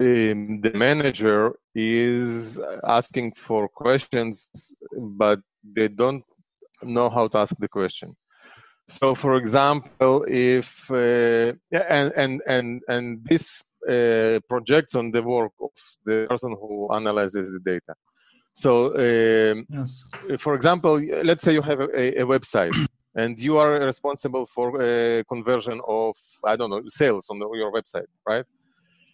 um, 0.00 0.60
the 0.60 0.72
manager 0.74 1.54
is 1.74 2.60
asking 2.84 3.32
for 3.36 3.68
questions, 3.68 4.76
but 4.96 5.40
they 5.62 5.88
don't 5.88 6.24
know 6.82 7.08
how 7.08 7.28
to 7.28 7.38
ask 7.38 7.56
the 7.58 7.68
question. 7.68 8.16
So, 8.88 9.14
for 9.14 9.36
example, 9.36 10.24
if 10.26 10.90
uh, 10.90 11.52
and 11.70 12.12
and 12.16 12.42
and 12.46 12.82
and 12.88 13.24
this 13.28 13.64
uh, 13.86 14.40
projects 14.48 14.94
on 14.94 15.10
the 15.10 15.22
work 15.22 15.52
of 15.60 15.70
the 16.04 16.26
person 16.28 16.56
who 16.58 16.92
analyzes 16.92 17.52
the 17.52 17.60
data. 17.60 17.94
So, 18.54 18.86
um, 18.96 19.66
yes. 19.70 20.02
for 20.38 20.54
example, 20.54 21.00
let's 21.22 21.44
say 21.44 21.52
you 21.52 21.62
have 21.62 21.80
a, 21.80 22.22
a, 22.22 22.24
website 22.24 22.74
and 23.14 23.38
you 23.38 23.56
are 23.58 23.78
responsible 23.78 24.46
for 24.46 24.82
a 24.82 25.22
conversion 25.24 25.80
of 25.86 26.16
I 26.44 26.56
don't 26.56 26.70
know 26.70 26.82
sales 26.88 27.28
on 27.30 27.38
your 27.38 27.70
website, 27.70 28.10
right? 28.26 28.44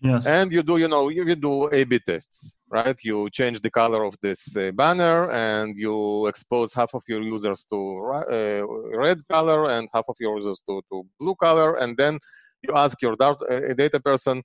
Yes. 0.05 0.27
And 0.27 0.53
you 0.53 0.63
do, 0.63 0.77
you 0.77 0.87
know, 0.87 1.09
you, 1.09 1.25
you 1.25 1.35
do 1.35 1.55
A/B 1.73 1.99
tests, 2.07 2.55
right? 2.69 2.99
You 3.03 3.31
change 3.31 3.59
the 3.63 3.71
color 3.71 4.05
of 4.05 4.15
this 4.21 4.55
uh, 4.55 4.71
banner, 4.73 5.31
and 5.31 5.75
you 5.79 6.27
expose 6.27 6.75
half 6.75 6.95
of 6.95 7.03
your 7.09 7.23
users 7.23 7.65
to 7.73 7.79
uh, 7.79 8.63
red 9.05 9.27
color 9.27 9.71
and 9.71 9.89
half 9.95 10.05
of 10.07 10.17
your 10.21 10.37
users 10.37 10.63
to, 10.69 10.83
to 10.91 11.07
blue 11.19 11.35
color, 11.37 11.77
and 11.77 11.97
then 11.97 12.19
you 12.63 12.75
ask 12.77 13.01
your 13.01 13.17
uh, 13.19 13.35
data 13.83 13.99
person 13.99 14.43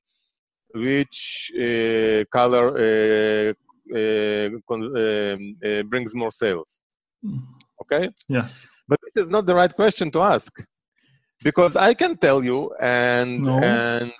which 0.73 1.51
uh, 1.55 2.23
color 2.31 2.67
uh, 2.77 3.53
uh, 3.93 4.49
um, 4.75 5.55
brings 5.89 6.15
more 6.15 6.31
sales. 6.31 6.81
Hmm. 7.21 7.39
Okay. 7.81 8.09
Yes. 8.29 8.65
But 8.87 8.99
this 9.03 9.17
is 9.17 9.29
not 9.29 9.45
the 9.45 9.55
right 9.55 9.75
question 9.75 10.09
to 10.11 10.21
ask 10.21 10.53
because 11.43 11.75
I 11.75 11.93
can 11.95 12.15
tell 12.15 12.43
you 12.43 12.73
and 12.79 13.43
no. 13.43 13.59
and 13.59 14.13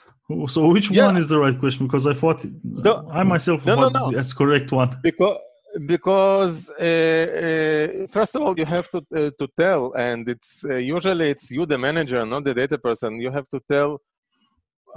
so 0.48 0.68
which 0.68 0.92
yeah. 0.92 1.08
one 1.08 1.18
is 1.18 1.28
the 1.28 1.40
right 1.40 1.58
question? 1.58 1.88
Because 1.88 2.06
I 2.06 2.14
thought 2.14 2.46
so, 2.74 3.08
I 3.12 3.24
myself 3.24 3.66
no, 3.66 3.76
thought 3.76 3.94
no, 3.94 4.00
no. 4.10 4.12
that's 4.16 4.34
correct 4.34 4.72
one. 4.72 4.98
Because 5.02 5.38
because 5.86 6.70
uh, 6.72 8.04
uh, 8.04 8.08
first 8.08 8.36
of 8.36 8.42
all 8.42 8.58
you 8.58 8.66
have 8.66 8.90
to 8.92 8.98
uh, 9.16 9.32
to 9.40 9.48
tell, 9.58 9.94
and 9.94 10.30
it's 10.30 10.66
uh, 10.66 10.76
usually 10.76 11.30
it's 11.30 11.52
you 11.52 11.66
the 11.66 11.78
manager, 11.78 12.26
not 12.26 12.44
the 12.44 12.54
data 12.54 12.78
person. 12.78 13.20
You 13.22 13.32
have 13.32 13.48
to 13.54 13.60
tell 13.72 14.02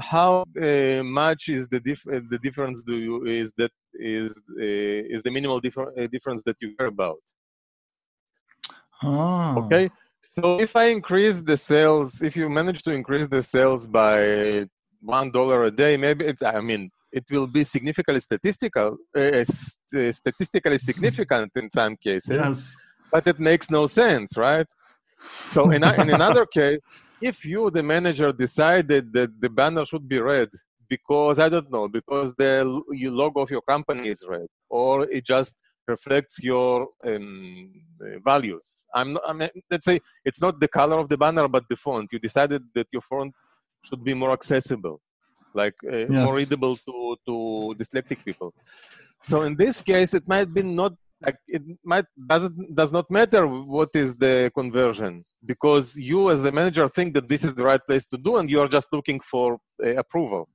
how 0.00 0.44
uh, 0.60 1.02
much 1.02 1.48
is 1.48 1.68
the 1.68 1.80
dif- 1.80 2.06
uh, 2.06 2.20
the 2.30 2.38
difference 2.38 2.82
do 2.82 2.96
you 2.96 3.24
is 3.24 3.52
that 3.58 3.72
is 3.94 4.40
is 4.58 5.22
the 5.22 5.30
minimal 5.30 5.60
differ- 5.60 5.92
difference 6.10 6.42
that 6.44 6.56
you 6.60 6.74
care 6.76 6.88
about. 6.88 7.20
Oh. 9.02 9.64
Okay. 9.64 9.90
So 10.22 10.60
if 10.60 10.76
I 10.76 10.84
increase 10.84 11.42
the 11.42 11.56
sales, 11.56 12.22
if 12.22 12.36
you 12.36 12.48
manage 12.48 12.82
to 12.84 12.92
increase 12.92 13.28
the 13.28 13.42
sales 13.42 13.86
by 13.86 14.66
one 15.02 15.30
dollar 15.30 15.64
a 15.64 15.70
day, 15.70 15.96
maybe 15.96 16.24
it's. 16.24 16.42
I 16.42 16.60
mean, 16.60 16.90
it 17.12 17.24
will 17.30 17.46
be 17.46 17.64
significantly 17.64 18.20
statistical, 18.20 18.96
uh, 19.16 19.44
st- 19.44 20.14
statistically 20.14 20.78
significant 20.78 21.52
in 21.56 21.70
some 21.70 21.96
cases, 21.96 22.30
yes. 22.30 22.76
but 23.12 23.26
it 23.26 23.38
makes 23.38 23.70
no 23.70 23.86
sense, 23.86 24.36
right? 24.36 24.66
So 25.46 25.70
in, 25.70 25.84
in 25.84 26.10
another 26.10 26.46
case, 26.60 26.82
if 27.20 27.44
you, 27.44 27.70
the 27.70 27.82
manager, 27.82 28.32
decided 28.32 29.12
that 29.12 29.40
the 29.40 29.50
banner 29.50 29.84
should 29.84 30.08
be 30.08 30.18
red 30.18 30.48
because 30.88 31.38
I 31.38 31.48
don't 31.48 31.70
know, 31.70 31.88
because 31.88 32.34
the 32.34 32.64
logo 33.22 33.40
of 33.40 33.50
your 33.50 33.62
company 33.62 34.08
is 34.08 34.24
red, 34.28 34.46
or 34.68 35.04
it 35.10 35.24
just 35.24 35.56
reflects 35.88 36.42
your 36.42 36.88
um, 37.06 37.72
values. 38.24 38.84
I'm, 38.94 39.14
not, 39.14 39.22
I 39.26 39.32
mean, 39.32 39.48
let's 39.70 39.84
say 39.84 40.00
it's 40.24 40.40
not 40.40 40.60
the 40.60 40.68
color 40.68 40.98
of 40.98 41.08
the 41.08 41.18
banner, 41.18 41.48
but 41.48 41.64
the 41.68 41.76
font. 41.76 42.08
You 42.12 42.18
decided 42.18 42.62
that 42.74 42.86
your 42.92 43.02
font 43.02 43.32
should 43.84 44.04
be 44.04 44.14
more 44.14 44.32
accessible, 44.32 45.00
like 45.54 45.74
uh, 45.86 45.96
yes. 45.96 46.08
more 46.08 46.36
readable 46.36 46.76
to, 46.76 47.16
to 47.26 47.74
dyslexic 47.78 48.24
people. 48.24 48.54
So 49.22 49.42
in 49.42 49.56
this 49.56 49.82
case, 49.82 50.14
it 50.14 50.26
might 50.26 50.52
be 50.52 50.62
not 50.62 50.94
like 51.24 51.36
it 51.46 51.62
might 51.84 52.04
doesn't 52.26 52.74
does 52.74 52.92
not 52.92 53.08
matter 53.08 53.46
what 53.46 53.90
is 53.94 54.16
the 54.16 54.50
conversion 54.54 55.22
because 55.46 55.96
you 55.96 56.30
as 56.30 56.42
the 56.42 56.50
manager 56.50 56.88
think 56.88 57.14
that 57.14 57.28
this 57.28 57.44
is 57.44 57.54
the 57.54 57.64
right 57.64 57.80
place 57.88 58.08
to 58.08 58.18
do 58.18 58.38
and 58.38 58.50
you 58.50 58.60
are 58.60 58.66
just 58.66 58.92
looking 58.92 59.20
for 59.20 59.58
uh, 59.84 59.94
approval. 59.96 60.48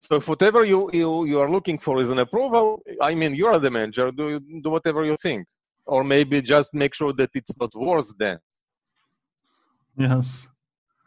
So 0.00 0.16
if 0.16 0.28
whatever 0.28 0.64
you, 0.64 0.90
you 0.92 1.24
you 1.24 1.38
are 1.40 1.50
looking 1.50 1.78
for 1.78 2.00
is 2.00 2.10
an 2.10 2.18
approval, 2.18 2.82
I 3.00 3.14
mean 3.14 3.34
you 3.34 3.46
are 3.46 3.58
the 3.60 3.70
manager, 3.70 4.10
do 4.10 4.40
do 4.64 4.70
whatever 4.70 5.04
you 5.04 5.16
think, 5.22 5.46
or 5.86 6.02
maybe 6.02 6.42
just 6.42 6.74
make 6.74 6.92
sure 6.92 7.12
that 7.12 7.30
it's 7.34 7.56
not 7.56 7.70
worse 7.74 8.12
than. 8.18 8.38
Yes. 9.96 10.48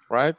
Right 0.09 0.37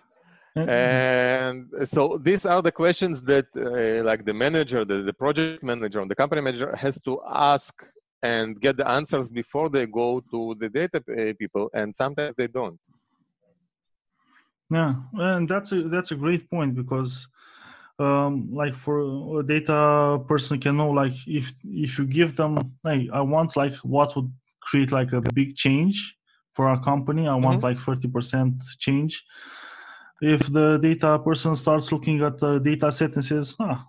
and 0.67 1.67
so 1.85 2.19
these 2.23 2.47
are 2.47 2.63
the 2.63 2.73
questions 2.73 3.23
that 3.23 3.47
uh, 3.57 4.05
like 4.05 4.25
the 4.25 4.35
manager 4.35 4.85
the, 4.85 5.03
the 5.03 5.13
project 5.13 5.63
manager 5.63 6.01
and 6.01 6.11
the 6.11 6.15
company 6.15 6.41
manager 6.41 6.75
has 6.77 7.01
to 7.01 7.21
ask 7.29 7.87
and 8.23 8.61
get 8.61 8.77
the 8.77 8.89
answers 8.89 9.31
before 9.31 9.69
they 9.69 9.87
go 9.87 10.21
to 10.31 10.55
the 10.59 10.69
data 10.69 10.99
uh, 10.99 11.33
people 11.39 11.71
and 11.75 11.95
sometimes 11.95 12.35
they 12.35 12.49
don't. 12.49 12.79
Yeah 14.71 14.95
and 15.15 15.49
that's 15.49 15.73
a 15.73 15.83
that's 15.85 16.11
a 16.11 16.17
great 16.17 16.51
point 16.51 16.75
because 16.75 17.29
um, 17.99 18.49
like 18.53 18.75
for 18.75 19.41
a 19.41 19.43
data 19.43 20.21
person 20.29 20.61
can 20.61 20.77
know 20.77 20.91
like 20.91 21.15
if 21.27 21.55
if 21.65 21.99
you 21.99 22.07
give 22.07 22.37
them 22.37 22.59
like 22.85 23.09
i 23.13 23.21
want 23.21 23.57
like 23.57 23.75
what 23.77 24.15
would 24.15 24.31
create 24.61 24.93
like 24.93 25.13
a 25.13 25.21
big 25.33 25.57
change 25.57 26.15
for 26.53 26.69
our 26.69 26.81
company 26.81 27.27
i 27.27 27.35
want 27.35 27.63
mm-hmm. 27.63 27.67
like 27.67 28.01
30% 28.01 28.63
change 28.79 29.25
if 30.21 30.41
the 30.53 30.79
data 30.79 31.19
person 31.19 31.55
starts 31.57 31.93
looking 31.93 32.23
at 32.23 32.39
the 32.39 32.59
data 32.59 32.91
set 32.91 33.15
and 33.15 33.25
says, 33.25 33.55
ah, 33.61 33.85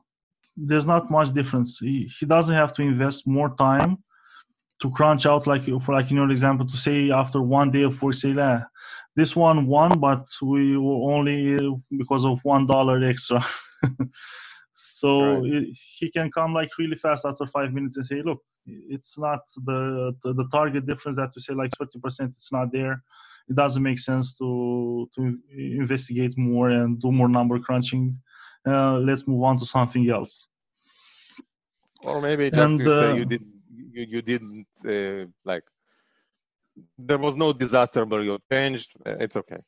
there's 0.56 0.86
not 0.86 1.10
much 1.12 1.34
difference. 1.34 1.80
He, 1.80 2.10
he 2.20 2.26
doesn't 2.26 2.56
have 2.56 2.74
to 2.74 2.82
invest 2.82 3.28
more 3.28 3.56
time 3.56 3.98
to 4.82 4.92
crunch 4.92 5.26
out, 5.26 5.48
like 5.48 5.64
for 5.82 5.94
like 5.94 6.10
in 6.12 6.18
your 6.18 6.30
example, 6.32 6.68
to 6.68 6.78
say 6.78 7.12
after 7.12 7.42
one 7.42 7.72
day 7.72 7.84
of 7.84 8.02
work, 8.02 8.14
say, 8.14 8.34
this 9.16 9.36
one 9.36 9.68
won, 9.68 10.00
but 10.00 10.26
we 10.42 10.78
were 10.78 11.12
only 11.14 11.60
because 11.98 12.26
of 12.26 12.40
one 12.44 12.66
dollar 12.66 13.04
extra. 13.04 13.46
so 15.00 15.10
right. 15.22 15.54
it, 15.56 15.78
he 15.98 16.08
can 16.16 16.28
come 16.38 16.52
like 16.60 16.72
really 16.78 17.00
fast 17.06 17.26
after 17.26 17.46
five 17.48 17.74
minutes 17.74 17.98
and 17.98 18.06
say, 18.06 18.22
look, 18.30 18.42
it's 18.66 19.18
not 19.26 19.42
the 19.70 19.80
the, 20.22 20.34
the 20.34 20.48
target 20.58 20.86
difference 20.86 21.16
that 21.18 21.32
you 21.36 21.42
say 21.42 21.54
like 21.54 21.72
30%, 21.72 22.30
it's 22.38 22.52
not 22.52 22.72
there 22.72 23.02
it 23.50 23.56
doesn't 23.56 23.84
make 23.84 24.00
sense 24.00 24.36
to 24.36 25.10
to 25.16 25.38
investigate 25.52 26.38
more 26.38 26.70
and 26.70 27.02
do 27.02 27.12
more 27.12 27.28
number 27.28 27.60
crunching. 27.60 28.16
Uh, 28.66 28.98
let's 29.00 29.28
move 29.28 29.44
on 29.44 29.58
to 29.58 29.66
something 29.66 30.10
else. 30.10 30.50
Or 32.06 32.22
maybe 32.22 32.52
just 32.52 32.74
and, 32.74 32.80
to 32.86 32.92
uh, 32.92 33.00
say 33.00 33.18
you 33.18 33.26
did 33.26 33.44
you, 33.94 34.06
you 34.14 34.22
didn't 34.22 34.68
uh, 34.86 35.26
like 35.44 35.64
there 36.98 37.18
was 37.18 37.36
no 37.36 37.52
disaster, 37.52 38.06
but 38.06 38.22
you 38.22 38.38
changed. 38.52 38.92
Uh, 39.06 39.16
it's 39.20 39.36
okay. 39.36 39.60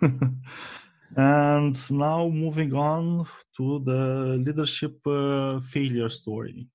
and 1.16 1.90
now 1.90 2.28
moving 2.28 2.74
on 2.74 3.26
to 3.58 3.80
the 3.84 4.38
leadership 4.46 4.96
uh, 5.06 5.58
failure 5.60 6.08
story. 6.08 6.66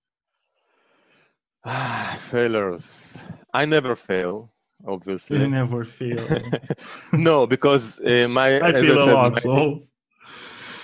Ah, 1.65 2.17
failures. 2.19 3.23
I 3.53 3.65
never 3.65 3.95
fail, 3.95 4.51
obviously. 4.85 5.39
You 5.39 5.47
never 5.47 5.85
fail. 5.85 6.27
no, 7.13 7.47
because 7.47 8.01
uh, 8.01 8.27
my 8.29 8.59
I 8.59 8.67
I 8.67 8.71
a 8.71 8.83
said, 8.83 9.15
lot. 9.15 9.33
my, 9.33 9.39
So 9.39 9.83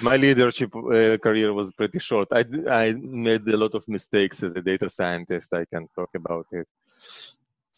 my 0.02 0.16
leadership 0.16 0.74
uh, 0.74 1.18
career 1.18 1.54
was 1.54 1.74
pretty 1.74 2.00
short. 2.00 2.30
I, 2.32 2.46
I 2.70 2.94
made 2.94 3.46
a 3.48 3.58
lot 3.58 3.76
of 3.76 3.84
mistakes 3.88 4.42
as 4.44 4.56
a 4.56 4.62
data 4.62 4.90
scientist. 4.90 5.54
I 5.54 5.66
can 5.66 5.86
talk 5.94 6.12
about 6.16 6.48
it. 6.60 6.68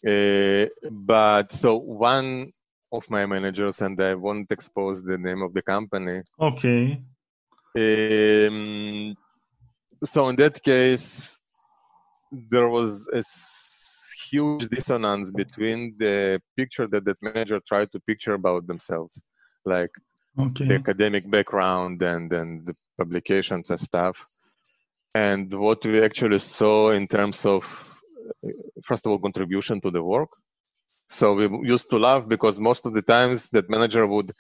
Uh, 0.04 0.70
but 0.92 1.52
so 1.52 1.78
one 1.78 2.52
of 2.92 3.10
my 3.10 3.26
managers, 3.26 3.82
and 3.82 4.00
I 4.00 4.14
won't 4.14 4.52
expose 4.52 5.02
the 5.02 5.18
name 5.18 5.42
of 5.42 5.54
the 5.54 5.62
company. 5.64 6.22
okay. 6.40 7.02
Um, 7.78 9.16
so 10.04 10.30
in 10.30 10.36
that 10.38 10.62
case, 10.62 11.40
there 12.32 12.70
was 12.70 13.08
a 13.14 13.24
huge 14.30 14.68
dissonance 14.70 15.32
between 15.32 15.94
the 15.98 16.42
picture 16.56 16.88
that 16.88 17.06
that 17.06 17.22
manager 17.22 17.60
tried 17.68 17.90
to 17.92 18.00
picture 18.00 18.34
about 18.34 18.68
themselves, 18.68 19.32
like 19.66 19.90
the 20.68 20.76
academic 20.76 21.30
background 21.30 22.02
and 22.02 22.32
and 22.34 22.66
the 22.66 22.74
publications 22.98 23.70
and 23.70 23.80
stuff, 23.80 24.24
and 25.14 25.54
what 25.54 25.84
we 25.86 26.02
actually 26.02 26.40
saw 26.40 26.92
in 26.92 27.08
terms 27.08 27.46
of 27.46 27.64
uh, 28.46 28.50
first 28.84 29.06
of 29.06 29.12
all 29.12 29.20
contribution 29.20 29.80
to 29.82 29.92
the 29.92 30.04
work. 30.04 30.32
So 31.10 31.34
we 31.34 31.68
used 31.68 31.90
to 31.90 31.98
laugh 31.98 32.26
because 32.28 32.58
most 32.58 32.86
of 32.86 32.94
the 32.94 33.02
times 33.02 33.50
that 33.50 33.70
manager 33.70 34.08
would 34.08 34.32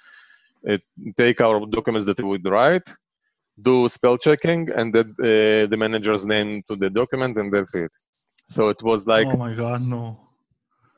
uh, 0.70 0.78
take 1.18 1.42
our 1.42 1.66
documents 1.66 2.06
that 2.06 2.20
we 2.22 2.30
would 2.30 2.48
write, 2.48 2.88
do 3.62 3.88
spell 3.90 4.18
checking, 4.18 4.70
and 4.70 4.94
then 4.94 5.08
uh, 5.20 5.68
the 5.72 5.78
manager's 5.78 6.26
name 6.26 6.62
to 6.68 6.76
the 6.76 6.90
document, 6.90 7.38
and 7.38 7.54
that's 7.54 7.74
it. 7.76 7.92
So 8.46 8.70
it 8.70 8.82
was 8.82 9.08
like 9.08 9.28
oh 9.28 9.38
my 9.38 9.54
God, 9.54 9.82
no. 9.88 10.20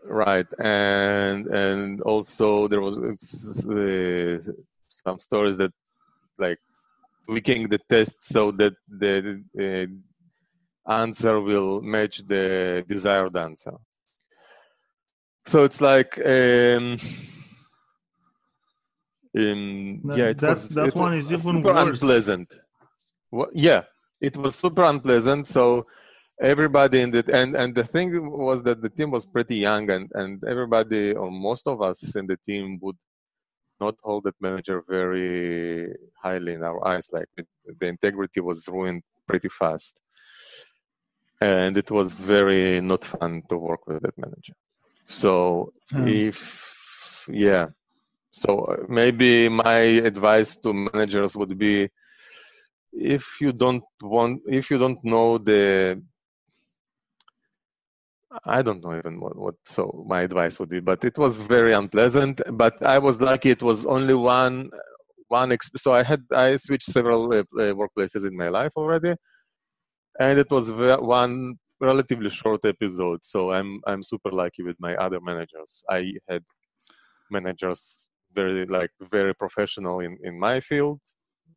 right, 0.05 0.47
and 0.59 1.47
and 1.47 2.01
also 2.01 2.67
there 2.67 2.81
was 2.81 2.97
uh, 2.97 4.51
some 4.89 5.19
stories 5.19 5.57
that 5.57 5.71
like 6.37 6.57
tweaking 7.27 7.69
the 7.69 7.79
test 7.89 8.23
so 8.23 8.51
that 8.51 8.73
the 8.87 9.43
uh, 9.59 10.91
answer 10.91 11.39
will 11.39 11.81
match 11.81 12.25
the 12.27 12.83
desired 12.87 13.35
answer. 13.37 13.73
So 15.45 15.63
it's 15.63 15.81
like 15.81 16.17
um, 16.25 16.97
um, 19.37 20.01
That- 20.05 20.17
yeah, 20.17 20.29
it 20.33 20.37
that- 20.39 20.49
was 20.49 20.69
that 20.69 20.87
it 20.87 20.95
one 20.95 21.15
was 21.17 21.31
is 21.31 21.45
even 21.45 21.63
super 21.63 21.73
worse. 21.73 22.01
unpleasant. 22.01 22.49
Wha- 23.31 23.49
yeah, 23.53 23.83
it 24.21 24.35
was 24.37 24.55
super 24.55 24.83
unpleasant. 24.83 25.47
So 25.47 25.85
everybody 26.39 27.01
in 27.01 27.11
the 27.11 27.23
and 27.33 27.55
and 27.55 27.73
the 27.75 27.83
thing 27.83 28.09
was 28.47 28.63
that 28.63 28.81
the 28.81 28.89
team 28.89 29.09
was 29.11 29.25
pretty 29.25 29.57
young 29.67 29.89
and 29.95 30.05
and 30.13 30.43
everybody 30.53 31.13
or 31.13 31.29
most 31.31 31.67
of 31.67 31.81
us 31.81 32.15
in 32.15 32.25
the 32.27 32.37
team 32.47 32.79
would 32.81 32.97
not 33.79 33.95
hold 34.03 34.23
that 34.23 34.35
manager 34.39 34.83
very 34.87 35.93
highly 36.23 36.53
in 36.53 36.63
our 36.63 36.79
eyes 36.87 37.09
like 37.11 37.27
it, 37.37 37.47
the 37.79 37.87
integrity 37.87 38.39
was 38.39 38.67
ruined 38.67 39.03
pretty 39.27 39.49
fast 39.49 39.99
and 41.41 41.75
it 41.77 41.89
was 41.91 42.13
very 42.13 42.81
not 42.81 43.03
fun 43.03 43.41
to 43.49 43.57
work 43.57 43.85
with 43.87 44.01
that 44.01 44.17
manager 44.17 44.55
so 45.05 45.71
Hmm. 45.91 46.07
if 46.07 46.39
yeah 47.29 47.67
so 48.33 48.61
uh, 48.65 48.77
maybe 48.89 49.47
my 49.47 49.77
advice 50.09 50.55
to 50.57 50.73
managers 50.73 51.37
would 51.37 51.55
be 51.57 51.87
if 52.91 53.39
you 53.39 53.53
don't 53.53 53.83
want 54.01 54.41
if 54.47 54.71
you 54.71 54.79
don't 54.79 54.97
know 55.03 55.37
the 55.37 56.01
I 58.43 58.63
don't 58.63 58.83
know 58.83 58.97
even 58.97 59.19
what, 59.19 59.35
what 59.37 59.55
so 59.65 60.03
my 60.07 60.21
advice 60.23 60.59
would 60.59 60.69
be, 60.69 60.79
but 60.79 61.03
it 61.03 61.15
was 61.19 61.37
very 61.37 61.73
unpleasant. 61.73 62.41
But 62.53 62.83
I 62.83 62.97
was 62.97 63.21
lucky; 63.21 63.51
it 63.51 63.61
was 63.61 63.85
only 63.85 64.15
one, 64.15 64.71
one. 65.27 65.49
Exp- 65.51 65.77
so 65.77 65.93
I 65.93 66.01
had 66.01 66.23
I 66.31 66.55
switched 66.55 66.89
several 66.89 67.31
uh, 67.31 67.39
uh, 67.41 67.73
workplaces 67.81 68.27
in 68.27 68.35
my 68.35 68.49
life 68.49 68.71
already, 68.75 69.13
and 70.19 70.39
it 70.39 70.49
was 70.49 70.71
one 70.71 71.59
relatively 71.79 72.31
short 72.31 72.65
episode. 72.65 73.19
So 73.23 73.51
I'm 73.51 73.81
I'm 73.85 74.01
super 74.01 74.31
lucky 74.31 74.63
with 74.63 74.77
my 74.79 74.95
other 74.95 75.21
managers. 75.21 75.83
I 75.87 76.13
had 76.27 76.43
managers 77.29 78.07
very 78.33 78.65
like 78.65 78.91
very 78.99 79.33
professional 79.35 79.99
in 79.99 80.17
in 80.23 80.39
my 80.39 80.59
field, 80.59 80.99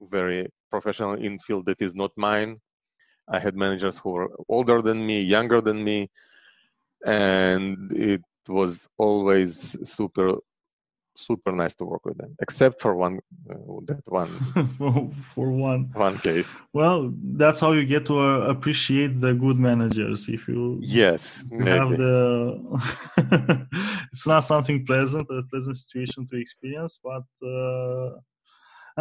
very 0.00 0.48
professional 0.70 1.14
in 1.14 1.38
field 1.38 1.66
that 1.66 1.80
is 1.80 1.94
not 1.94 2.12
mine. 2.16 2.60
I 3.28 3.38
had 3.38 3.56
managers 3.56 3.98
who 3.98 4.10
were 4.10 4.28
older 4.48 4.82
than 4.82 5.06
me, 5.06 5.20
younger 5.22 5.60
than 5.60 5.82
me, 5.82 6.10
and 7.04 7.92
it 7.92 8.22
was 8.48 8.88
always 8.96 9.76
super 9.88 10.38
super 11.18 11.52
nice 11.52 11.74
to 11.74 11.84
work 11.84 12.04
with 12.04 12.16
them 12.18 12.36
except 12.40 12.80
for 12.80 12.94
one 12.94 13.18
uh, 13.50 13.54
that 13.86 14.02
one 14.06 14.28
For 15.34 15.50
one. 15.50 15.90
one 15.92 16.18
case 16.18 16.62
Well, 16.72 17.12
that's 17.36 17.60
how 17.60 17.72
you 17.72 17.86
get 17.86 18.06
to 18.06 18.18
uh, 18.18 18.40
appreciate 18.48 19.18
the 19.20 19.32
good 19.34 19.58
managers. 19.58 20.28
If 20.28 20.48
you 20.48 20.78
yes 20.80 21.44
you 21.50 21.64
have 21.66 21.96
the 21.96 22.16
it's 24.12 24.26
not 24.26 24.40
something 24.40 24.84
pleasant 24.86 25.26
a 25.30 25.42
pleasant 25.50 25.76
situation 25.76 26.26
to 26.28 26.36
experience 26.36 27.00
but 27.02 27.24
uh, 27.42 28.10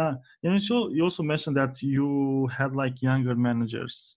uh 0.00 0.14
and 0.42 0.62
so 0.62 0.88
you 0.90 1.02
also 1.02 1.22
mentioned 1.22 1.56
that 1.56 1.82
you 1.82 2.46
had 2.48 2.74
like 2.76 3.02
younger 3.02 3.34
managers 3.34 4.16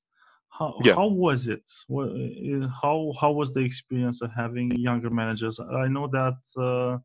how, 0.49 0.75
Yeah. 0.83 0.95
how 0.95 1.07
was 1.07 1.47
it 1.47 1.63
uh, 1.93 2.67
how 2.81 3.13
how 3.19 3.31
was 3.31 3.53
the 3.53 3.61
experience 3.61 4.21
of 4.21 4.31
having 4.31 4.71
younger 4.71 5.09
managers 5.09 5.59
i 5.59 5.87
know 5.87 6.07
that 6.07 6.37
uh, 6.57 6.97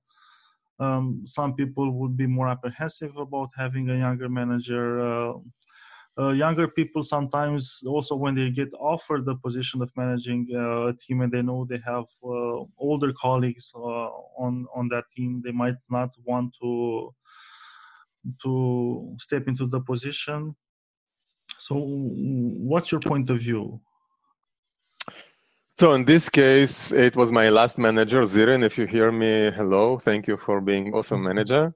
um, 0.81 1.23
some 1.25 1.55
people 1.55 1.91
would 1.93 2.17
be 2.17 2.27
more 2.27 2.49
apprehensive 2.49 3.17
about 3.17 3.51
having 3.57 3.91
a 3.91 3.97
younger 3.97 4.29
manager 4.29 5.01
uh, 5.01 5.33
uh, 6.17 6.31
younger 6.31 6.69
people 6.69 7.03
sometimes 7.03 7.83
also 7.87 8.15
when 8.15 8.37
they 8.37 8.49
get 8.49 8.73
offered 8.79 9.25
the 9.25 9.35
position 9.37 9.83
of 9.83 9.91
managing 9.97 10.47
uh, 10.55 10.87
a 10.87 10.93
team 10.95 11.23
and 11.23 11.33
they 11.33 11.43
know 11.43 11.67
they 11.69 11.81
have 11.85 12.05
uh, 12.25 12.63
older 12.79 13.13
colleagues 13.13 13.73
uh, 13.75 14.09
on 14.39 14.67
on 14.75 14.89
that 14.89 15.05
team 15.15 15.43
they 15.45 15.51
might 15.51 15.75
not 15.91 16.11
want 16.25 16.55
to 16.61 17.13
to 18.43 19.15
step 19.19 19.49
into 19.49 19.67
the 19.67 19.81
position. 19.81 20.55
So 21.59 21.75
what's 21.79 22.91
your 22.91 23.01
point 23.01 23.29
of 23.31 23.39
view 23.41 23.81
so 25.75 25.93
in 25.95 26.05
this 26.05 26.31
case 26.31 26.93
it 26.93 27.17
was 27.17 27.33
my 27.33 27.49
last 27.49 27.79
manager 27.79 28.23
zirin 28.23 28.63
if 28.63 28.79
you 28.79 28.87
hear 28.87 29.11
me 29.11 29.51
hello 29.51 29.99
thank 29.99 30.27
you 30.29 30.37
for 30.37 30.61
being 30.61 30.95
awesome 30.95 31.23
manager. 31.23 31.75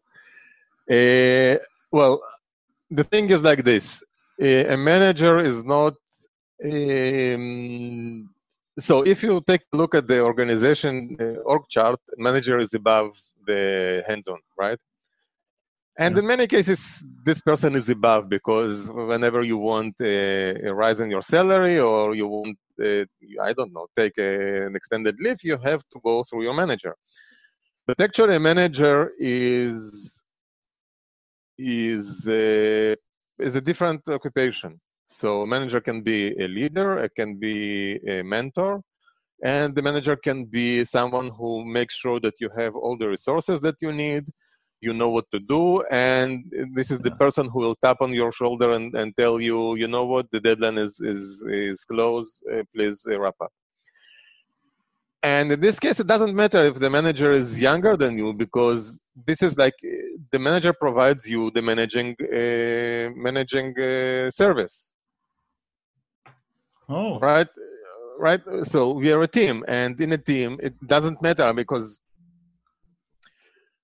Uh, 0.90 1.56
well 1.90 2.22
the 2.90 3.04
thing 3.04 3.28
is 3.28 3.42
like 3.42 3.62
this 3.64 4.04
a 4.40 4.76
manager 4.76 5.40
is 5.40 5.64
not 5.64 5.94
um, 6.64 8.30
so 8.78 9.02
if 9.02 9.22
you 9.22 9.42
take 9.46 9.62
a 9.72 9.76
look 9.76 9.94
at 9.94 10.06
the 10.06 10.20
organization 10.20 11.16
uh, 11.20 11.50
org 11.50 11.62
chart 11.68 12.00
manager 12.16 12.58
is 12.58 12.72
above 12.74 13.10
the 13.46 14.04
hands-on 14.06 14.38
right 14.56 14.78
and 15.98 16.16
Yes. 16.16 16.22
in 16.22 16.26
many 16.26 16.46
cases 16.46 17.04
this 17.24 17.40
person 17.40 17.74
is 17.74 17.88
above 17.90 18.28
because 18.28 18.90
whenever 18.92 19.42
you 19.42 19.58
want 19.58 19.94
a, 20.00 20.68
a 20.68 20.74
rise 20.74 21.00
in 21.00 21.10
your 21.10 21.22
salary 21.22 21.78
or 21.78 22.14
you 22.14 22.26
want 22.26 22.58
uh, 22.84 23.04
i 23.48 23.52
don't 23.52 23.72
know 23.72 23.86
take 23.96 24.16
a, 24.18 24.66
an 24.66 24.76
extended 24.76 25.16
leave 25.20 25.40
you 25.42 25.58
have 25.70 25.82
to 25.92 25.98
go 26.04 26.22
through 26.24 26.42
your 26.42 26.54
manager 26.54 26.94
but 27.86 28.00
actually 28.00 28.36
a 28.36 28.40
manager 28.40 29.12
is 29.18 30.22
is 31.58 32.28
uh, 32.28 32.94
is 33.38 33.56
a 33.56 33.60
different 33.60 34.02
occupation. 34.08 34.80
So 35.10 35.42
a 35.42 35.46
manager 35.46 35.80
can 35.80 36.02
be 36.02 36.34
a 36.38 36.46
leader, 36.48 36.98
it 36.98 37.12
can 37.16 37.36
be 37.38 37.96
a 38.06 38.22
mentor, 38.22 38.82
and 39.42 39.74
the 39.74 39.82
manager 39.82 40.16
can 40.16 40.44
be 40.44 40.84
someone 40.84 41.30
who 41.30 41.64
makes 41.64 41.96
sure 41.96 42.20
that 42.20 42.34
you 42.40 42.50
have 42.56 42.74
all 42.76 42.96
the 42.96 43.08
resources 43.08 43.60
that 43.62 43.76
you 43.80 43.92
need, 43.92 44.24
you 44.80 44.92
know 44.92 45.10
what 45.10 45.26
to 45.32 45.40
do, 45.40 45.82
and 45.90 46.44
this 46.74 46.90
is 46.90 47.00
the 47.00 47.10
person 47.12 47.48
who 47.48 47.58
will 47.60 47.76
tap 47.82 47.98
on 48.00 48.12
your 48.12 48.32
shoulder 48.32 48.72
and, 48.72 48.94
and 48.94 49.16
tell 49.16 49.40
you, 49.40 49.74
you 49.76 49.88
know 49.88 50.04
what, 50.04 50.30
the 50.30 50.40
deadline 50.40 50.78
is 50.78 51.00
is 51.00 51.44
is 51.48 51.84
close, 51.84 52.42
uh, 52.52 52.62
please 52.74 53.06
uh, 53.10 53.18
wrap 53.18 53.34
up. 53.40 53.52
And 55.22 55.50
in 55.50 55.60
this 55.60 55.80
case, 55.80 55.98
it 55.98 56.06
doesn't 56.06 56.34
matter 56.34 56.64
if 56.64 56.78
the 56.78 56.88
manager 56.88 57.32
is 57.32 57.60
younger 57.60 57.96
than 57.96 58.16
you 58.16 58.32
because 58.32 59.00
this 59.26 59.42
is 59.42 59.58
like 59.58 59.74
uh, 59.84 59.88
the 60.30 60.38
manager 60.38 60.72
provides 60.72 61.28
you 61.28 61.50
the 61.50 61.62
managing 61.62 62.14
uh, 62.22 63.10
managing 63.16 63.78
uh, 63.78 64.30
service, 64.30 64.92
oh 66.88 67.18
right? 67.18 67.48
Right. 68.20 68.40
So 68.62 68.92
we 68.92 69.12
are 69.12 69.22
a 69.22 69.28
team, 69.28 69.64
and 69.68 70.00
in 70.00 70.12
a 70.12 70.18
team, 70.18 70.58
it 70.62 70.74
doesn't 70.86 71.20
matter 71.20 71.52
because 71.52 72.00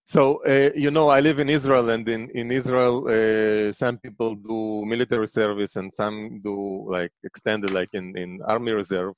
So, 0.06 0.42
uh, 0.44 0.70
you 0.76 0.90
know, 0.90 1.08
I 1.08 1.20
live 1.20 1.38
in 1.38 1.48
Israel, 1.48 1.88
and 1.88 2.06
in, 2.08 2.28
in 2.30 2.50
Israel, 2.50 3.06
uh, 3.08 3.72
some 3.72 3.96
people 3.98 4.34
do 4.34 4.84
military 4.84 5.26
service 5.26 5.76
and 5.76 5.90
some 5.92 6.40
do 6.44 6.86
like 6.90 7.12
extended, 7.22 7.70
like 7.70 7.88
in, 7.94 8.16
in 8.16 8.40
Army 8.46 8.72
Reserve. 8.72 9.14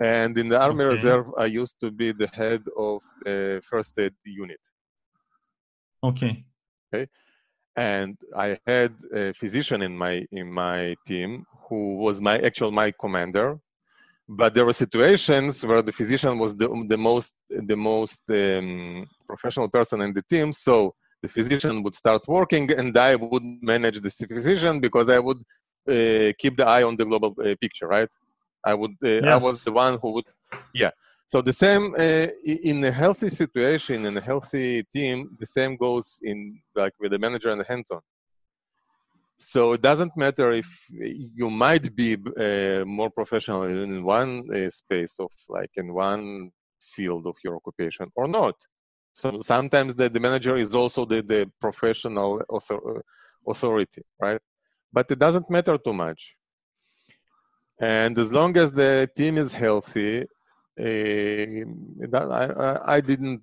And 0.00 0.36
in 0.36 0.48
the 0.48 0.60
Army 0.60 0.84
Okay. 0.84 0.90
Reserve, 0.90 1.26
I 1.38 1.46
used 1.46 1.78
to 1.80 1.92
be 1.92 2.10
the 2.10 2.28
head 2.32 2.62
of 2.76 3.00
the 3.24 3.62
first 3.70 3.96
aid 3.98 4.14
unit. 4.24 4.58
Okay. 6.02 6.44
Okay. 6.92 7.06
And 7.76 8.18
I 8.36 8.58
had 8.66 8.92
a 9.14 9.32
physician 9.32 9.80
in 9.82 9.96
my 9.96 10.26
in 10.32 10.52
my 10.52 10.96
team 11.06 11.46
who 11.68 11.96
was 11.96 12.20
my 12.20 12.38
actual 12.40 12.72
my 12.72 12.90
commander. 12.90 13.58
But 14.28 14.54
there 14.54 14.64
were 14.64 14.72
situations 14.72 15.64
where 15.64 15.82
the 15.82 15.92
physician 15.92 16.38
was 16.38 16.56
the, 16.56 16.68
the 16.88 16.96
most 16.96 17.34
the 17.48 17.76
most 17.76 18.22
um, 18.30 19.06
professional 19.32 19.68
person 19.76 19.98
in 20.06 20.12
the 20.18 20.24
team. 20.32 20.48
So 20.66 20.74
the 21.22 21.30
physician 21.36 21.74
would 21.82 21.96
start 22.02 22.22
working, 22.38 22.66
and 22.80 22.92
I 23.10 23.12
would 23.32 23.46
manage 23.74 23.98
the 24.06 24.12
physician 24.34 24.74
because 24.86 25.08
I 25.16 25.20
would 25.26 25.40
uh, 25.94 26.30
keep 26.40 26.54
the 26.60 26.66
eye 26.76 26.84
on 26.88 26.94
the 27.00 27.06
global 27.10 27.30
uh, 27.38 27.54
picture, 27.64 27.88
right? 27.96 28.10
I 28.70 28.74
would. 28.80 28.94
Uh, 29.10 29.20
I 29.34 29.36
was 29.46 29.56
the 29.66 29.74
one 29.84 29.94
who 30.00 30.08
would. 30.14 30.28
Yeah. 30.82 30.92
So 31.32 31.40
the 31.50 31.56
same 31.64 31.84
uh, 32.06 32.28
in 32.70 32.84
a 32.84 32.92
healthy 33.02 33.30
situation 33.42 33.98
in 34.08 34.14
a 34.22 34.24
healthy 34.30 34.68
team, 34.94 35.16
the 35.42 35.48
same 35.56 35.72
goes 35.86 36.06
in 36.30 36.38
like 36.80 36.94
with 37.00 37.10
the 37.14 37.20
manager 37.26 37.50
and 37.52 37.60
the 37.62 37.68
hands-on. 37.72 38.02
So 39.38 39.60
it 39.76 39.82
doesn't 39.88 40.14
matter 40.24 40.48
if 40.62 40.68
you 41.40 41.48
might 41.64 41.86
be 42.02 42.10
uh, 42.46 42.84
more 42.98 43.10
professional 43.20 43.62
in 43.64 44.04
one 44.04 44.32
uh, 44.54 44.70
space 44.82 45.14
of 45.24 45.32
like 45.56 45.72
in 45.80 45.86
one 46.08 46.50
field 46.94 47.24
of 47.26 47.36
your 47.44 47.54
occupation 47.56 48.06
or 48.20 48.28
not. 48.28 48.56
So 49.12 49.40
sometimes 49.40 49.94
the, 49.94 50.08
the 50.08 50.20
manager 50.20 50.56
is 50.56 50.74
also 50.74 51.04
the, 51.04 51.22
the 51.22 51.50
professional 51.60 52.42
author, 52.48 53.04
authority, 53.46 54.02
right? 54.20 54.40
But 54.92 55.10
it 55.10 55.18
doesn't 55.18 55.50
matter 55.50 55.76
too 55.78 55.92
much. 55.92 56.34
And 57.78 58.16
as 58.16 58.32
long 58.32 58.56
as 58.56 58.72
the 58.72 59.10
team 59.14 59.38
is 59.38 59.54
healthy, 59.54 60.24
uh, 60.80 62.28
I, 62.28 62.94
I 62.96 63.00
didn't. 63.00 63.42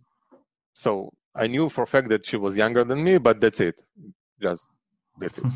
So 0.74 1.12
I 1.36 1.48
knew 1.48 1.70
for 1.70 1.84
a 1.84 1.88
fact 1.88 2.10
that 2.10 2.26
she 2.26 2.38
was 2.38 2.58
younger 2.58 2.84
than 2.84 3.04
me, 3.04 3.18
but 3.18 3.40
that's 3.40 3.60
it. 3.60 3.80
Just 4.42 4.68
that's 5.20 5.38
it. 5.38 5.46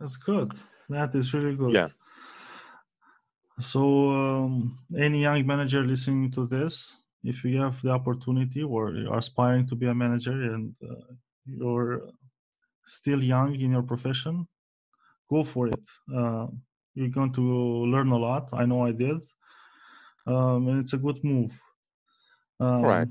That's 0.00 0.16
good. 0.16 0.52
That 0.88 1.12
is 1.16 1.34
really 1.34 1.56
good. 1.56 1.72
Yeah. 1.72 1.88
So, 3.58 4.10
um, 4.12 4.78
any 4.96 5.22
young 5.22 5.44
manager 5.44 5.82
listening 5.82 6.30
to 6.32 6.46
this, 6.46 7.02
if 7.24 7.44
you 7.44 7.60
have 7.60 7.80
the 7.82 7.90
opportunity 7.90 8.62
or 8.62 8.92
you're 8.92 9.16
aspiring 9.16 9.66
to 9.68 9.74
be 9.74 9.86
a 9.86 9.94
manager 9.94 10.54
and 10.54 10.74
uh, 10.82 11.12
you're 11.46 12.02
still 12.86 13.22
young 13.22 13.54
in 13.54 13.72
your 13.72 13.82
profession, 13.82 14.46
go 15.30 15.44
for 15.44 15.68
it. 15.68 15.80
Uh, 16.14 16.46
you're 16.94 17.08
going 17.08 17.32
to 17.32 17.42
learn 17.86 18.10
a 18.10 18.16
lot. 18.16 18.48
I 18.52 18.64
know 18.64 18.84
I 18.84 18.92
did. 18.92 19.20
Um, 20.26 20.68
and 20.68 20.80
it's 20.80 20.92
a 20.92 20.98
good 20.98 21.22
move. 21.24 21.58
Um, 22.60 22.82
Right. 22.82 23.08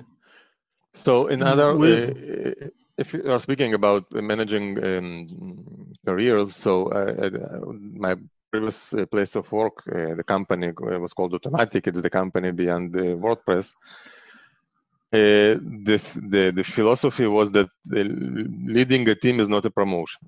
So 0.93 1.27
another, 1.27 1.75
with- 1.75 2.09
uh, 2.09 2.67
if 2.97 3.13
you 3.13 3.31
are 3.31 3.39
speaking 3.39 3.73
about 3.75 4.11
managing 4.11 4.83
um, 4.83 5.93
careers, 6.05 6.55
so 6.55 6.87
uh, 6.87 7.29
uh, 7.29 7.71
my 7.73 8.15
previous 8.57 8.93
uh, 8.93 9.05
place 9.05 9.35
of 9.35 9.51
work, 9.51 9.83
uh, 9.87 10.15
the 10.15 10.23
company 10.23 10.71
was 11.05 11.13
called 11.13 11.33
Automattic. 11.33 11.87
It's 11.87 12.01
the 12.01 12.09
company 12.09 12.51
the 12.51 12.65
WordPress. 13.25 13.75
Uh, 15.13 15.55
the, 15.87 15.97
the 16.33 16.51
the 16.57 16.63
philosophy 16.63 17.27
was 17.27 17.51
that 17.51 17.69
leading 18.77 19.07
a 19.07 19.15
team 19.15 19.39
is 19.39 19.49
not 19.55 19.65
a 19.65 19.71
promotion, 19.79 20.21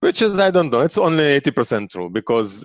which 0.00 0.22
is 0.22 0.38
I 0.38 0.50
don't 0.50 0.70
know. 0.70 0.82
It's 0.82 0.98
only 0.98 1.24
eighty 1.24 1.50
percent 1.50 1.90
true 1.90 2.08
because 2.08 2.64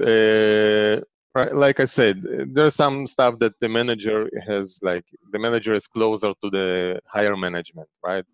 like 1.64 1.80
I 1.80 1.86
said, 1.86 2.16
there's 2.56 2.76
some 2.76 3.08
stuff 3.08 3.34
that 3.40 3.54
the 3.60 3.70
manager 3.70 4.30
has, 4.48 4.80
like 4.84 5.06
the 5.32 5.40
manager 5.40 5.74
is 5.74 5.88
closer 5.88 6.32
to 6.42 6.50
the 6.58 7.02
higher 7.08 7.36
management, 7.36 7.90
right? 8.10 8.26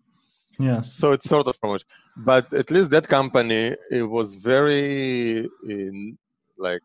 Yes. 0.60 0.92
So 0.92 1.12
it's 1.12 1.28
sort 1.28 1.46
of 1.46 1.60
promotion. 1.60 1.86
But 2.16 2.52
at 2.52 2.70
least 2.70 2.90
that 2.90 3.08
company, 3.08 3.76
it 3.90 4.02
was 4.02 4.34
very, 4.34 5.48
in, 5.66 6.18
like, 6.58 6.82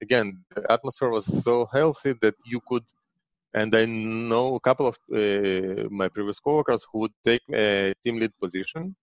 again, 0.00 0.44
the 0.54 0.70
atmosphere 0.70 1.10
was 1.10 1.26
so 1.44 1.68
healthy 1.72 2.14
that 2.20 2.34
you 2.44 2.60
could, 2.68 2.84
and 3.54 3.74
I 3.74 3.84
know 3.84 4.56
a 4.56 4.60
couple 4.60 4.86
of 4.86 4.98
uh, 5.12 5.88
my 5.90 6.08
previous 6.08 6.40
coworkers 6.40 6.86
who 6.90 7.00
would 7.00 7.14
take 7.24 7.42
a 7.52 7.94
team 8.02 8.18
lead 8.18 8.32
position 8.40 8.96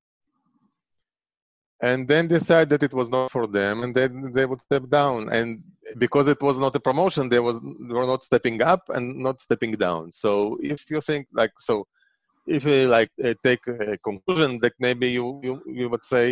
and 1.81 2.07
then 2.07 2.27
decide 2.27 2.69
that 2.69 2.83
it 2.83 2.93
was 2.93 3.09
not 3.09 3.31
for 3.31 3.47
them 3.47 3.83
and 3.83 3.95
then 3.95 4.33
they 4.33 4.45
would 4.45 4.59
step 4.61 4.89
down 4.89 5.29
and 5.31 5.63
because 5.97 6.27
it 6.27 6.41
was 6.41 6.59
not 6.59 6.75
a 6.75 6.79
promotion 6.79 7.29
they 7.29 7.39
was 7.39 7.61
they 7.61 7.93
were 7.93 8.05
not 8.05 8.23
stepping 8.23 8.61
up 8.61 8.89
and 8.89 9.17
not 9.17 9.39
stepping 9.39 9.71
down 9.73 10.11
so 10.11 10.57
if 10.61 10.89
you 10.89 10.99
think 10.99 11.27
like 11.33 11.51
so 11.59 11.87
if 12.55 12.63
you 12.65 12.87
like 12.87 13.11
uh, 13.23 13.33
take 13.43 13.63
a 13.67 13.97
conclusion 14.09 14.59
that 14.63 14.73
maybe 14.79 15.07
you, 15.17 15.25
you 15.43 15.53
you 15.79 15.87
would 15.91 16.05
say 16.13 16.25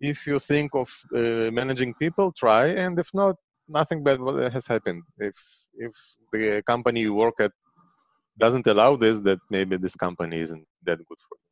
if 0.00 0.26
you 0.26 0.38
think 0.38 0.70
of 0.82 0.88
uh, 1.20 1.50
managing 1.60 1.92
people 2.02 2.32
try 2.44 2.64
and 2.84 2.98
if 2.98 3.10
not 3.22 3.36
nothing 3.78 4.00
bad 4.06 4.18
has 4.56 4.66
happened 4.74 5.02
if 5.18 5.36
if 5.86 5.92
the 6.32 6.62
company 6.72 7.00
you 7.06 7.14
work 7.14 7.36
at 7.46 7.52
doesn't 8.44 8.66
allow 8.66 8.96
this 8.96 9.20
that 9.28 9.40
maybe 9.56 9.76
this 9.76 9.96
company 10.06 10.38
isn't 10.46 10.66
that 10.86 10.98
good 11.08 11.20
for 11.28 11.36
you 11.40 11.46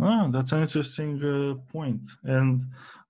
Ah, 0.00 0.28
that's 0.28 0.52
an 0.52 0.62
interesting 0.62 1.12
uh, 1.24 1.54
point 1.72 2.02
and 2.24 2.62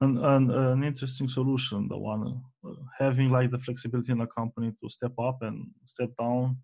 an, 0.03 0.19
an, 0.19 0.51
an 0.51 0.85
interesting 0.85 1.29
solution. 1.29 1.89
The 1.89 1.97
one 1.97 2.43
uh, 2.63 2.75
having 2.99 3.31
like 3.31 3.51
the 3.51 3.59
flexibility 3.59 4.13
in 4.13 4.21
a 4.21 4.27
company 4.27 4.71
to 4.83 4.91
step 4.91 5.13
up 5.19 5.39
and 5.41 5.67
step 5.87 6.11
down, 6.21 6.59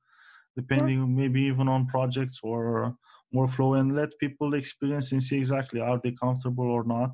depending 0.56 1.16
maybe 1.16 1.40
even 1.42 1.68
on 1.68 1.86
projects 1.86 2.40
or 2.42 2.94
workflow, 3.34 3.78
and 3.78 3.94
let 3.94 4.18
people 4.18 4.54
experience 4.54 5.12
and 5.12 5.22
see 5.22 5.38
exactly 5.38 5.80
are 5.80 6.00
they 6.02 6.12
comfortable 6.12 6.70
or 6.70 6.84
not. 6.84 7.12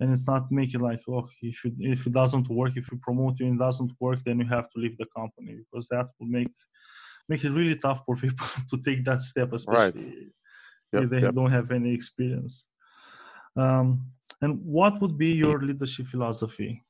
And 0.00 0.12
it's 0.12 0.26
not 0.26 0.50
make 0.50 0.74
it 0.74 0.82
like 0.82 1.00
oh 1.08 1.28
if 1.40 1.64
it, 1.64 1.74
if 1.78 2.06
it 2.06 2.12
doesn't 2.12 2.48
work 2.50 2.72
if 2.76 2.90
you 2.90 2.98
promote 3.00 3.38
you 3.38 3.46
and 3.46 3.56
it 3.56 3.64
doesn't 3.64 3.92
work 4.00 4.18
then 4.24 4.40
you 4.40 4.46
have 4.46 4.68
to 4.70 4.80
leave 4.80 4.98
the 4.98 5.06
company 5.16 5.60
because 5.62 5.86
that 5.88 6.06
will 6.18 6.26
make 6.26 6.52
make 7.28 7.44
it 7.44 7.52
really 7.52 7.76
tough 7.76 8.02
for 8.04 8.16
people 8.16 8.46
to 8.70 8.76
take 8.82 9.04
that 9.04 9.22
step 9.22 9.52
especially 9.52 10.32
Yep, 10.92 11.04
if 11.04 11.10
they 11.10 11.20
yep. 11.20 11.34
don't 11.34 11.50
have 11.50 11.70
any 11.70 11.92
experience. 11.94 12.68
Um, 13.56 14.06
and 14.42 14.60
what 14.64 15.00
would 15.00 15.16
be 15.16 15.32
your 15.32 15.60
leadership 15.60 16.06
philosophy? 16.08 16.82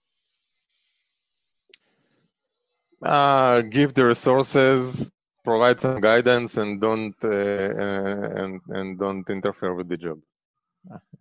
uh, 3.03 3.63
give 3.63 3.95
the 3.95 4.05
resources 4.05 5.11
provide 5.45 5.81
some 5.81 6.01
guidance 6.01 6.57
and 6.57 6.81
don't 6.81 7.17
uh, 7.25 7.29
uh, 7.29 8.29
and 8.43 8.61
and 8.69 8.99
don't 8.99 9.29
interfere 9.31 9.75
with 9.75 9.89
the 9.89 9.97
job 9.97 10.19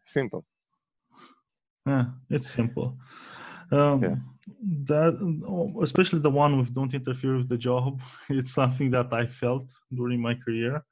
simple 0.05 0.45
Yeah, 1.86 2.05
it's 2.29 2.49
simple. 2.49 2.97
Um, 3.71 4.01
Yeah. 4.01 4.15
That 4.88 5.13
especially 5.81 6.19
the 6.19 6.29
one 6.43 6.57
with 6.59 6.73
don't 6.73 6.93
interfere 6.93 7.38
with 7.38 7.49
the 7.49 7.57
job. 7.57 8.01
It's 8.29 8.53
something 8.53 8.91
that 8.91 9.09
I 9.13 9.25
felt 9.25 9.67
during 9.99 10.21
my 10.21 10.36
career. 10.36 10.83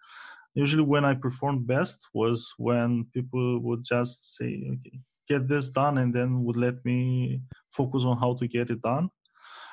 Usually, 0.55 0.83
when 0.93 1.05
I 1.05 1.15
performed 1.15 1.67
best 1.67 1.97
was 2.13 2.39
when 2.57 2.89
people 3.13 3.59
would 3.65 3.83
just 3.83 4.37
say, 4.37 4.51
"Okay, 4.73 4.97
get 5.31 5.47
this 5.47 5.69
done," 5.69 5.95
and 6.01 6.13
then 6.15 6.29
would 6.45 6.59
let 6.67 6.77
me 6.85 6.99
focus 7.77 8.03
on 8.09 8.17
how 8.23 8.31
to 8.39 8.47
get 8.47 8.69
it 8.69 8.81
done. 8.81 9.09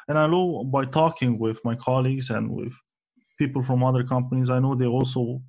And 0.08 0.18
I 0.18 0.26
know 0.26 0.64
by 0.76 0.84
talking 1.00 1.38
with 1.38 1.58
my 1.64 1.76
colleagues 1.76 2.30
and 2.30 2.44
with 2.58 2.74
people 3.38 3.62
from 3.62 3.85
other 3.85 4.05
companies, 4.05 4.51
I 4.51 4.61
know 4.61 4.74
they 4.74 4.87
also 4.87 5.42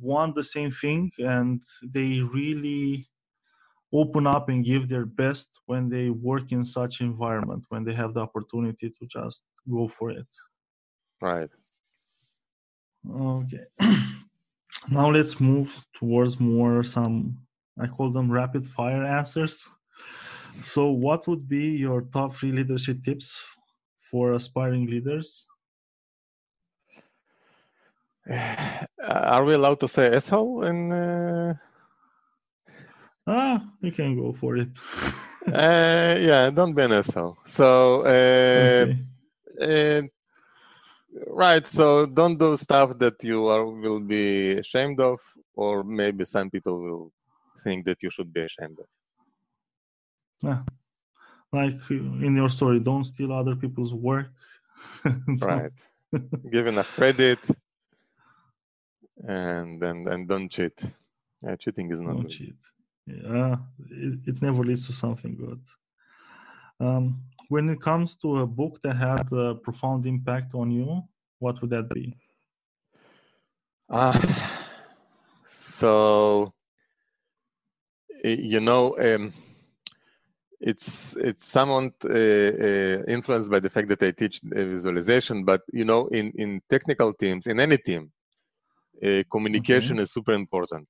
want 0.00 0.34
the 0.34 0.44
same 0.44 0.70
thing, 0.70 1.10
and 1.18 1.62
they 1.82 2.20
really 2.20 3.06
open 3.92 4.26
up 4.26 4.48
and 4.50 4.64
give 4.64 4.88
their 4.88 5.06
best 5.06 5.60
when 5.66 5.88
they 5.88 6.10
work 6.10 6.52
in 6.52 6.64
such 6.64 7.00
environment 7.00 7.64
when 7.70 7.84
they 7.84 7.94
have 7.94 8.14
the 8.14 8.20
opportunity 8.20 8.90
to 8.90 9.06
just 9.06 9.42
go 9.70 9.88
for 9.88 10.10
it. 10.10 10.28
Right. 11.20 11.50
Okay. 13.10 13.64
Now 14.90 15.10
let's 15.10 15.40
move 15.40 15.76
towards 15.94 16.40
more 16.40 16.82
some 16.82 17.38
i 17.80 17.86
call 17.86 18.10
them 18.12 18.30
rapid 18.30 18.64
fire 18.66 19.04
answers. 19.04 19.68
So 20.62 20.90
what 20.90 21.26
would 21.28 21.48
be 21.48 21.76
your 21.76 22.02
top 22.02 22.34
three 22.34 22.52
leadership 22.52 23.02
tips 23.04 23.42
for 24.10 24.32
aspiring 24.34 24.86
leaders 24.86 25.46
are 29.08 29.44
we 29.44 29.54
allowed 29.54 29.80
to 29.80 29.88
say 29.88 30.14
asshole 30.14 30.64
in 30.64 30.92
uh, 30.92 31.54
ah 33.26 33.62
you 33.80 33.92
can 33.92 34.16
go 34.16 34.32
for 34.32 34.56
it 34.56 34.68
uh, 35.52 36.16
yeah 36.20 36.50
don't 36.50 36.74
be 36.74 36.82
an 36.82 36.92
asshole 36.92 37.36
so 37.44 38.02
uh, 38.02 38.86
okay. 38.86 40.02
uh, 40.02 40.02
right. 41.26 41.66
So 41.66 42.06
don't 42.06 42.38
do 42.38 42.56
stuff 42.56 42.98
that 42.98 43.22
you 43.22 43.46
are 43.48 43.64
will 43.64 44.00
be 44.00 44.52
ashamed 44.52 45.00
of, 45.00 45.20
or 45.54 45.84
maybe 45.84 46.24
some 46.24 46.50
people 46.50 46.80
will 46.80 47.12
think 47.62 47.84
that 47.86 48.02
you 48.02 48.10
should 48.10 48.32
be 48.32 48.42
ashamed 48.42 48.78
of. 48.78 48.86
Yeah. 50.42 50.62
Like 51.52 51.74
in 51.90 52.36
your 52.36 52.48
story, 52.48 52.80
don't 52.80 53.04
steal 53.04 53.32
other 53.32 53.56
people's 53.56 53.94
work. 53.94 54.30
right. 55.40 55.72
Give 56.50 56.66
enough 56.66 56.90
credit, 56.94 57.38
and 59.26 59.82
and 59.82 60.08
and 60.08 60.28
don't 60.28 60.48
cheat. 60.48 60.82
Yeah, 61.42 61.56
cheating 61.56 61.90
is 61.90 62.00
not 62.00 62.14
don't 62.14 62.22
good. 62.22 62.30
cheat. 62.30 62.56
Yeah, 63.06 63.56
it, 63.90 64.18
it 64.26 64.42
never 64.42 64.62
leads 64.62 64.86
to 64.86 64.92
something 64.92 65.36
good. 65.36 65.62
Um, 66.80 67.20
when 67.48 67.68
it 67.70 67.80
comes 67.80 68.14
to 68.16 68.38
a 68.38 68.46
book 68.46 68.80
that 68.82 68.96
had 68.96 69.32
a 69.32 69.54
profound 69.54 70.06
impact 70.06 70.54
on 70.54 70.70
you, 70.70 71.02
what 71.38 71.60
would 71.60 71.70
that 71.70 71.88
be? 71.88 72.14
Ah, 73.90 74.12
so 75.44 76.52
you 78.24 78.60
know, 78.60 78.96
um, 78.98 79.32
it's 80.60 81.16
it's 81.16 81.46
somewhat 81.46 81.92
uh, 82.04 82.08
uh, 82.08 83.02
influenced 83.06 83.50
by 83.50 83.60
the 83.60 83.70
fact 83.70 83.88
that 83.88 84.02
I 84.02 84.10
teach 84.10 84.40
visualization. 84.42 85.44
But 85.44 85.62
you 85.72 85.84
know, 85.84 86.08
in 86.08 86.32
in 86.32 86.60
technical 86.68 87.12
teams, 87.12 87.46
in 87.46 87.60
any 87.60 87.78
team, 87.78 88.10
uh, 89.04 89.22
communication 89.30 89.96
Okay. 89.96 90.02
is 90.04 90.12
super 90.12 90.32
important. 90.32 90.88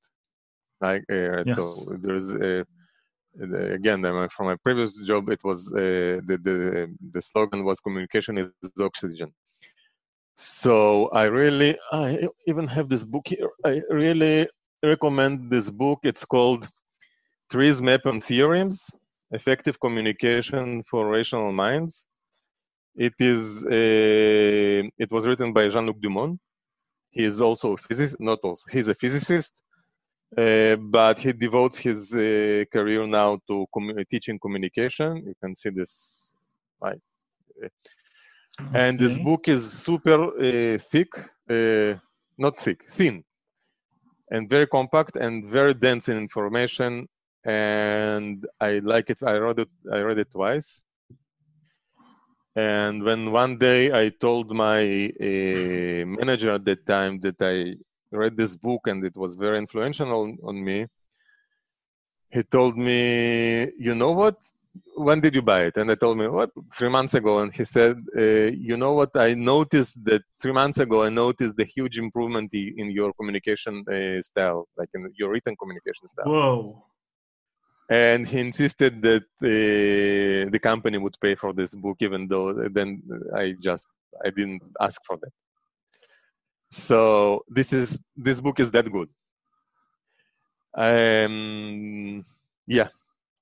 Like 0.80 1.04
uh, 1.10 1.44
Yes. 1.44 1.56
so, 1.56 1.62
there's 2.04 2.34
uh, 2.34 2.64
the- 3.34 3.72
again 3.78 4.02
from 4.34 4.46
my 4.46 4.56
previous 4.56 4.94
job, 5.10 5.28
it 5.30 5.42
was 5.44 5.72
uh, 5.72 6.20
the 6.28 6.36
the 6.46 6.56
the 7.14 7.22
slogan 7.22 7.64
was 7.64 7.80
communication 7.80 8.38
is 8.38 8.48
oxygen. 8.80 9.32
So 10.36 11.08
I 11.08 11.24
really, 11.24 11.76
I 11.92 12.28
even 12.46 12.66
have 12.68 12.88
this 12.88 13.04
book 13.04 13.26
here. 13.28 13.50
I 13.64 13.82
really 13.90 14.48
recommend 14.82 15.50
this 15.50 15.68
book. 15.70 15.98
It's 16.04 16.24
called 16.24 16.68
Trees, 17.50 17.82
Map, 17.82 18.06
and 18.06 18.22
Theorems: 18.22 18.76
Effective 19.32 19.76
Communication 19.80 20.84
for 20.88 21.08
Rational 21.08 21.52
Minds. 21.52 22.06
It 22.94 23.14
is. 23.18 23.66
It 23.68 25.10
was 25.10 25.26
written 25.26 25.52
by 25.52 25.68
Jean-Luc 25.68 25.98
Doumont. 26.00 26.38
He 27.10 27.24
is 27.24 27.40
also 27.40 27.72
a 27.72 27.76
physicist. 27.76 28.20
Not 28.20 28.40
also. 28.42 28.64
He's 28.70 28.88
a 28.88 28.94
physicist, 28.94 29.62
uh, 30.36 30.76
but 30.76 31.18
he 31.18 31.32
devotes 31.32 31.78
his 31.78 32.14
uh, 32.14 32.64
career 32.72 33.06
now 33.06 33.40
to 33.48 33.66
teaching 34.10 34.38
communication. 34.38 35.16
You 35.26 35.34
can 35.40 35.54
see 35.54 35.70
this. 35.70 36.34
Like, 36.80 37.00
and 38.72 38.98
this 38.98 39.18
book 39.18 39.48
is 39.48 39.70
super 39.70 40.36
uh, 40.36 40.78
thick 40.78 41.08
uh, 41.50 41.94
not 42.36 42.58
thick 42.58 42.84
thin 42.90 43.24
and 44.30 44.48
very 44.48 44.66
compact 44.66 45.16
and 45.16 45.44
very 45.46 45.74
dense 45.74 46.08
in 46.08 46.18
information 46.18 47.06
and 47.44 48.46
i 48.60 48.78
like 48.80 49.10
it 49.10 49.18
i 49.22 49.36
read 49.36 49.58
it 49.60 49.68
i 49.92 50.00
read 50.00 50.18
it 50.18 50.30
twice 50.30 50.84
and 52.58 53.02
when 53.08 53.20
one 53.42 53.54
day 53.68 53.82
i 54.02 54.08
told 54.26 54.46
my 54.66 54.82
uh, 55.30 56.02
manager 56.18 56.50
at 56.58 56.64
that 56.64 56.82
time 56.94 57.14
that 57.24 57.40
i 57.52 57.56
read 58.22 58.34
this 58.36 58.56
book 58.56 58.82
and 58.90 59.04
it 59.04 59.16
was 59.16 59.34
very 59.44 59.58
influential 59.64 60.08
on, 60.48 60.56
me 60.68 60.78
he 62.34 62.42
told 62.56 62.74
me 62.76 63.00
you 63.86 63.94
know 63.94 64.12
what 64.12 64.36
when 64.94 65.20
did 65.20 65.34
you 65.34 65.42
buy 65.42 65.62
it? 65.62 65.76
And 65.76 65.90
I 65.90 65.94
told 65.94 66.18
me, 66.18 66.26
what, 66.28 66.50
three 66.74 66.88
months 66.88 67.14
ago. 67.14 67.38
And 67.40 67.54
he 67.54 67.64
said, 67.64 67.96
uh, 68.16 68.50
you 68.68 68.76
know 68.76 68.92
what, 68.92 69.10
I 69.14 69.34
noticed 69.34 70.04
that 70.04 70.22
three 70.40 70.52
months 70.52 70.78
ago, 70.78 71.02
I 71.02 71.08
noticed 71.08 71.56
the 71.56 71.64
huge 71.64 71.98
improvement 71.98 72.52
in 72.52 72.90
your 72.90 73.12
communication 73.12 73.84
uh, 73.88 74.20
style, 74.22 74.68
like 74.76 74.90
in 74.94 75.10
your 75.16 75.30
written 75.30 75.56
communication 75.56 76.08
style. 76.08 76.26
Whoa. 76.26 76.84
And 77.90 78.27
he 78.29 78.40
insisted 78.40 79.01
that 79.03 79.22
uh, 79.42 80.51
the 80.51 80.61
company 80.62 80.98
would 80.98 81.16
pay 81.20 81.35
for 81.35 81.53
this 81.53 81.74
book, 81.74 81.96
even 82.01 82.29
though 82.29 82.53
then 82.68 83.03
I 83.35 83.55
just, 83.61 83.87
I 84.24 84.31
didn't 84.31 84.62
ask 84.81 85.01
for 85.07 85.16
that. 85.22 85.33
So 86.70 87.44
this 87.48 87.72
is, 87.72 88.03
this 88.16 88.40
book 88.40 88.61
is 88.61 88.70
that 88.72 88.90
good. 88.92 89.09
Um, 90.74 92.24
yeah. 92.66 92.88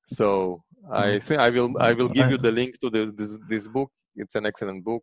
So 0.07 0.63
I 0.91 1.19
think 1.19 1.41
I 1.41 1.51
will 1.51 1.77
I 1.81 1.93
will 1.93 2.09
give 2.09 2.31
you 2.31 2.39
the 2.39 2.53
link 2.53 2.79
to 2.81 2.89
the, 2.89 3.13
this 3.19 3.39
this 3.49 3.69
book. 3.69 3.91
It's 4.15 4.37
an 4.37 4.47
excellent 4.47 4.85
book. 4.85 5.03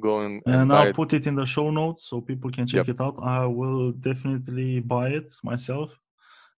Go 0.00 0.20
and, 0.20 0.40
and 0.46 0.72
I'll 0.72 0.88
it. 0.88 0.94
put 0.94 1.12
it 1.14 1.26
in 1.26 1.34
the 1.34 1.44
show 1.44 1.70
notes 1.70 2.08
so 2.08 2.20
people 2.20 2.50
can 2.50 2.66
check 2.66 2.88
it 2.88 3.00
out. 3.00 3.18
I 3.22 3.44
will 3.46 3.92
definitely 3.92 4.80
buy 4.80 5.08
it 5.08 5.32
myself, 5.42 5.90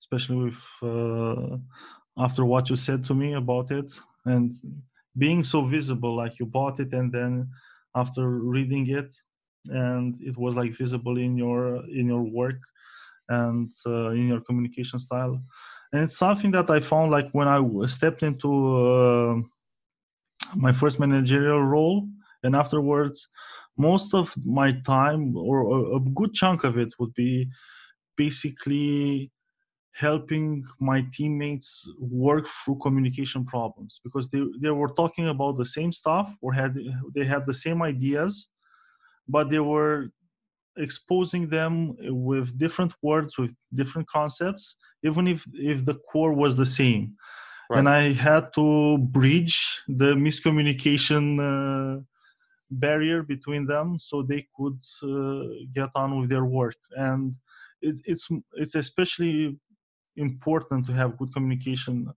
especially 0.01 0.51
with 0.51 0.63
uh, 0.83 1.57
after 2.19 2.45
what 2.45 2.71
you 2.71 2.77
said 2.77 3.05
to 3.05 3.15
me 3.15 3.35
about 3.35 3.71
it 3.71 3.91
and 4.27 4.53
being 5.17 5.45
so 5.45 5.63
visible. 5.65 6.15
Like 6.17 6.39
you 6.39 6.47
bought 6.47 6.81
it 6.81 6.93
and 6.93 7.13
then 7.13 7.51
after 7.95 8.29
reading 8.29 8.89
it, 8.89 9.15
and 9.69 10.17
it 10.21 10.37
was 10.37 10.55
like 10.57 10.77
visible 10.77 11.19
in 11.19 11.37
your 11.37 11.85
in 11.89 12.07
your 12.09 12.23
work 12.23 12.61
and 13.29 13.73
uh, 13.87 14.11
in 14.11 14.29
your 14.29 14.41
communication 14.41 14.99
style. 15.01 15.41
And 15.93 16.05
it's 16.05 16.19
something 16.19 16.51
that 16.53 16.71
I 16.71 16.81
found 16.81 17.11
like 17.13 17.31
when 17.33 17.49
i 17.49 17.61
stepped 17.87 18.23
into 18.23 18.51
uh, 18.77 19.37
my 20.57 20.73
first 20.73 20.99
managerial 21.01 21.63
role 21.63 22.09
and 22.43 22.55
afterwards 22.57 23.29
most 23.77 24.15
of 24.15 24.35
my 24.45 24.73
time 24.87 25.37
or 25.37 25.59
a- 25.77 25.97
a 25.97 26.01
good 26.19 26.33
chunk 26.35 26.65
of 26.65 26.79
it 26.79 26.93
would 26.99 27.15
be 27.15 27.49
basically 28.17 29.31
helping 29.99 30.65
my 30.81 31.05
teammates 31.13 31.69
work 31.99 32.47
through 32.47 32.79
communication 32.79 33.45
problems 33.45 34.01
because 34.05 34.29
they, 34.29 34.43
they 34.63 34.71
were 34.71 34.93
talking 34.95 35.29
about 35.29 35.57
the 35.57 35.67
same 35.67 35.93
stuff 35.93 36.33
or 36.41 36.53
had 36.53 36.79
they 37.15 37.25
had 37.25 37.47
the 37.47 37.55
same 37.55 37.83
ideas 37.83 38.49
but 39.29 39.51
they 39.51 39.59
were 39.59 40.09
exposing 40.77 41.49
them 41.49 41.97
with 42.31 42.57
different 42.59 42.93
words 43.03 43.37
with 43.37 43.53
different 43.75 44.07
concepts 44.09 44.77
even 45.03 45.27
if 45.27 45.45
if 45.55 45.85
the 45.85 45.97
core 46.11 46.33
was 46.33 46.57
the 46.57 46.71
same 46.81 47.17
and 47.71 47.89
I 47.89 48.13
had 48.13 48.53
to 48.55 48.99
bridge 48.99 49.83
the 49.89 50.15
miscommunication 50.15 51.25
uh, 51.39 52.01
barrier 52.71 53.23
between 53.23 53.67
them 53.67 53.99
so 53.99 54.23
they 54.23 54.47
could 54.57 54.79
uh, 55.03 55.49
get 55.73 55.91
on 55.95 56.21
with 56.21 56.31
their 56.31 56.45
work. 56.45 56.77
And 56.97 57.37
it, 57.83 58.01
it's 58.05 58.29
it's 58.55 58.75
especially 58.75 59.59
important 60.19 60.87
to 60.87 60.93
have 60.93 61.17
good 61.19 61.33
communication 61.33 62.11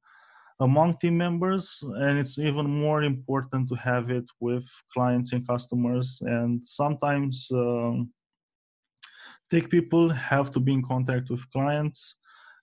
among 0.60 0.98
team 0.98 1.18
members, 1.18 1.80
and 1.82 2.20
it's 2.20 2.38
even 2.38 2.70
more 2.70 3.04
important 3.04 3.68
to 3.70 3.76
have 3.76 4.12
it 4.12 4.26
with 4.40 4.66
clients 4.94 5.34
and 5.34 5.48
customers. 5.48 6.22
And 6.22 6.66
sometimes 6.66 7.48
um, 7.52 8.12
tech 9.50 9.70
people 9.70 10.10
have 10.10 10.52
to 10.52 10.60
be 10.60 10.74
in 10.74 10.84
contact 10.84 11.30
with 11.30 11.50
clients 11.52 12.18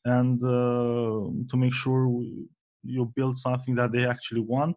and 0.05 0.43
uh, 0.43 1.31
to 1.51 1.57
make 1.57 1.75
sure 1.75 2.23
you 2.85 3.13
build 3.17 3.37
something 3.37 3.75
that 3.75 3.93
they 3.93 4.07
actually 4.07 4.41
want 4.41 4.77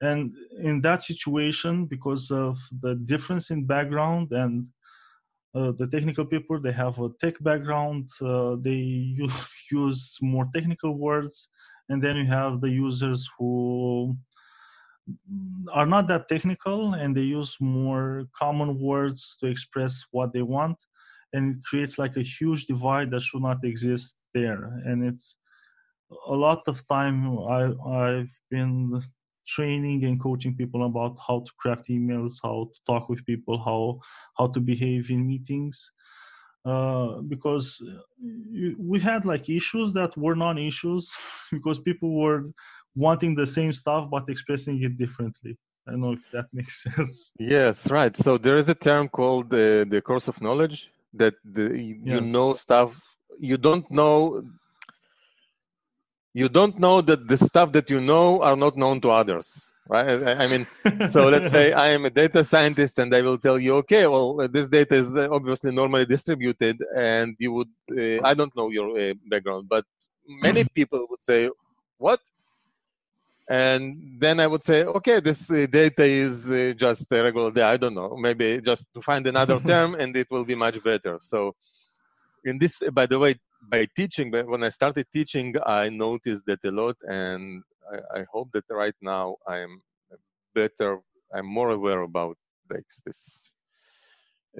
and 0.00 0.34
in 0.58 0.80
that 0.80 1.02
situation 1.02 1.86
because 1.86 2.30
of 2.30 2.58
the 2.82 2.94
difference 2.96 3.50
in 3.50 3.64
background 3.64 4.32
and 4.32 4.66
the 5.54 5.86
technical 5.86 6.24
people 6.24 6.60
they 6.60 6.72
have 6.72 6.98
a 6.98 7.08
tech 7.20 7.34
background 7.40 8.08
uh, 8.22 8.56
they 8.60 8.82
u- 9.22 9.30
use 9.70 10.18
more 10.20 10.48
technical 10.54 10.94
words 10.98 11.48
and 11.88 12.02
then 12.02 12.16
you 12.16 12.26
have 12.26 12.60
the 12.60 12.70
users 12.70 13.28
who 13.38 14.16
are 15.72 15.86
not 15.86 16.08
that 16.08 16.28
technical 16.28 16.94
and 16.94 17.16
they 17.16 17.22
use 17.22 17.56
more 17.60 18.26
common 18.36 18.80
words 18.80 19.36
to 19.40 19.46
express 19.46 20.04
what 20.10 20.32
they 20.32 20.42
want 20.42 20.76
and 21.34 21.56
it 21.56 21.64
creates 21.64 21.98
like 21.98 22.16
a 22.16 22.22
huge 22.22 22.66
divide 22.66 23.10
that 23.10 23.22
should 23.22 23.42
not 23.42 23.64
exist 23.64 24.14
there. 24.32 24.80
And 24.84 25.04
it's 25.04 25.36
a 26.28 26.32
lot 26.32 26.62
of 26.68 26.86
time 26.86 27.38
I, 27.38 27.72
I've 27.90 28.30
been 28.50 29.00
training 29.46 30.04
and 30.04 30.20
coaching 30.20 30.56
people 30.56 30.84
about 30.86 31.18
how 31.26 31.40
to 31.40 31.52
craft 31.58 31.88
emails, 31.88 32.32
how 32.42 32.70
to 32.72 32.80
talk 32.86 33.08
with 33.08 33.24
people, 33.26 33.58
how 33.58 34.00
how 34.38 34.46
to 34.48 34.60
behave 34.60 35.10
in 35.10 35.26
meetings, 35.26 35.92
uh, 36.64 37.20
because 37.28 37.82
we 38.78 38.98
had 38.98 39.24
like 39.24 39.48
issues 39.50 39.92
that 39.92 40.16
were 40.16 40.34
non-issues 40.36 41.10
because 41.52 41.78
people 41.78 42.18
were 42.18 42.50
wanting 42.96 43.34
the 43.34 43.46
same 43.46 43.72
stuff 43.72 44.08
but 44.10 44.28
expressing 44.28 44.82
it 44.82 44.96
differently. 44.96 45.56
I 45.86 45.92
don't 45.92 46.00
know 46.00 46.12
if 46.12 46.24
that 46.32 46.46
makes 46.52 46.82
sense. 46.82 47.32
Yes, 47.38 47.90
right. 47.90 48.16
So 48.16 48.38
there 48.38 48.56
is 48.56 48.68
a 48.68 48.74
term 48.74 49.08
called 49.08 49.50
the 49.50 49.86
the 49.88 50.00
curse 50.00 50.28
of 50.28 50.40
knowledge 50.40 50.90
that 51.12 51.34
the, 51.44 51.76
you 51.78 52.20
Yes. 52.20 52.30
know 52.34 52.54
stuff 52.54 53.00
you 53.38 53.56
don't 53.58 53.90
know. 53.90 54.42
You 56.34 56.48
don't 56.48 56.78
know 56.80 57.00
that 57.00 57.28
the 57.28 57.38
stuff 57.38 57.70
that 57.72 57.88
you 57.88 58.00
know 58.00 58.42
are 58.42 58.56
not 58.56 58.76
known 58.76 59.00
to 59.02 59.10
others. 59.10 59.70
right? 59.88 60.36
I, 60.42 60.46
mean, 60.48 60.66
so 61.08 61.28
let's 61.28 61.50
say 61.50 61.72
I 61.72 61.88
am 61.88 62.04
a 62.06 62.10
data 62.10 62.42
scientist, 62.42 62.98
and 62.98 63.14
I 63.14 63.20
will 63.22 63.38
tell 63.38 63.58
you, 63.58 63.76
okay, 63.76 64.06
well, 64.08 64.48
this 64.48 64.68
data 64.68 64.96
is 64.96 65.16
obviously 65.16 65.72
normally 65.72 66.06
distributed, 66.06 66.82
and 66.96 67.36
you 67.38 67.52
would, 67.52 67.68
uh, 67.92 68.20
I 68.24 68.34
don't 68.34 68.54
know 68.56 68.68
your 68.70 68.98
uh, 68.98 69.14
background, 69.30 69.68
but 69.68 69.84
many 70.26 70.64
people 70.64 71.06
would 71.08 71.22
say, 71.22 71.48
what? 71.98 72.18
And 73.48 74.18
then 74.18 74.40
I 74.40 74.46
would 74.46 74.64
say, 74.64 74.84
okay, 74.84 75.20
this 75.20 75.50
uh, 75.50 75.66
data 75.70 76.04
is 76.04 76.50
uh, 76.50 76.72
just 76.76 77.12
a 77.12 77.22
regular 77.22 77.50
data. 77.50 77.66
I 77.66 77.76
don't 77.76 77.94
know, 77.94 78.16
maybe 78.16 78.60
just 78.60 78.92
to 78.94 79.02
find 79.02 79.24
another 79.26 79.60
term, 79.72 79.94
and 79.94 80.16
it 80.16 80.28
will 80.30 80.44
be 80.44 80.56
much 80.56 80.82
better. 80.82 81.18
So, 81.20 81.54
in 82.42 82.58
this, 82.58 82.82
by 82.92 83.06
the 83.06 83.18
way, 83.18 83.36
by 83.70 83.86
teaching, 83.96 84.30
when 84.30 84.62
I 84.62 84.68
started 84.68 85.06
teaching, 85.12 85.54
I 85.64 85.88
noticed 85.88 86.46
that 86.46 86.60
a 86.64 86.70
lot, 86.70 86.96
and 87.02 87.62
I, 87.92 88.20
I 88.20 88.24
hope 88.32 88.50
that 88.52 88.64
right 88.70 88.94
now 89.00 89.36
I'm 89.46 89.82
better. 90.54 91.00
I'm 91.32 91.46
more 91.46 91.70
aware 91.70 92.02
about 92.02 92.36
like 92.70 92.86
this 93.04 93.50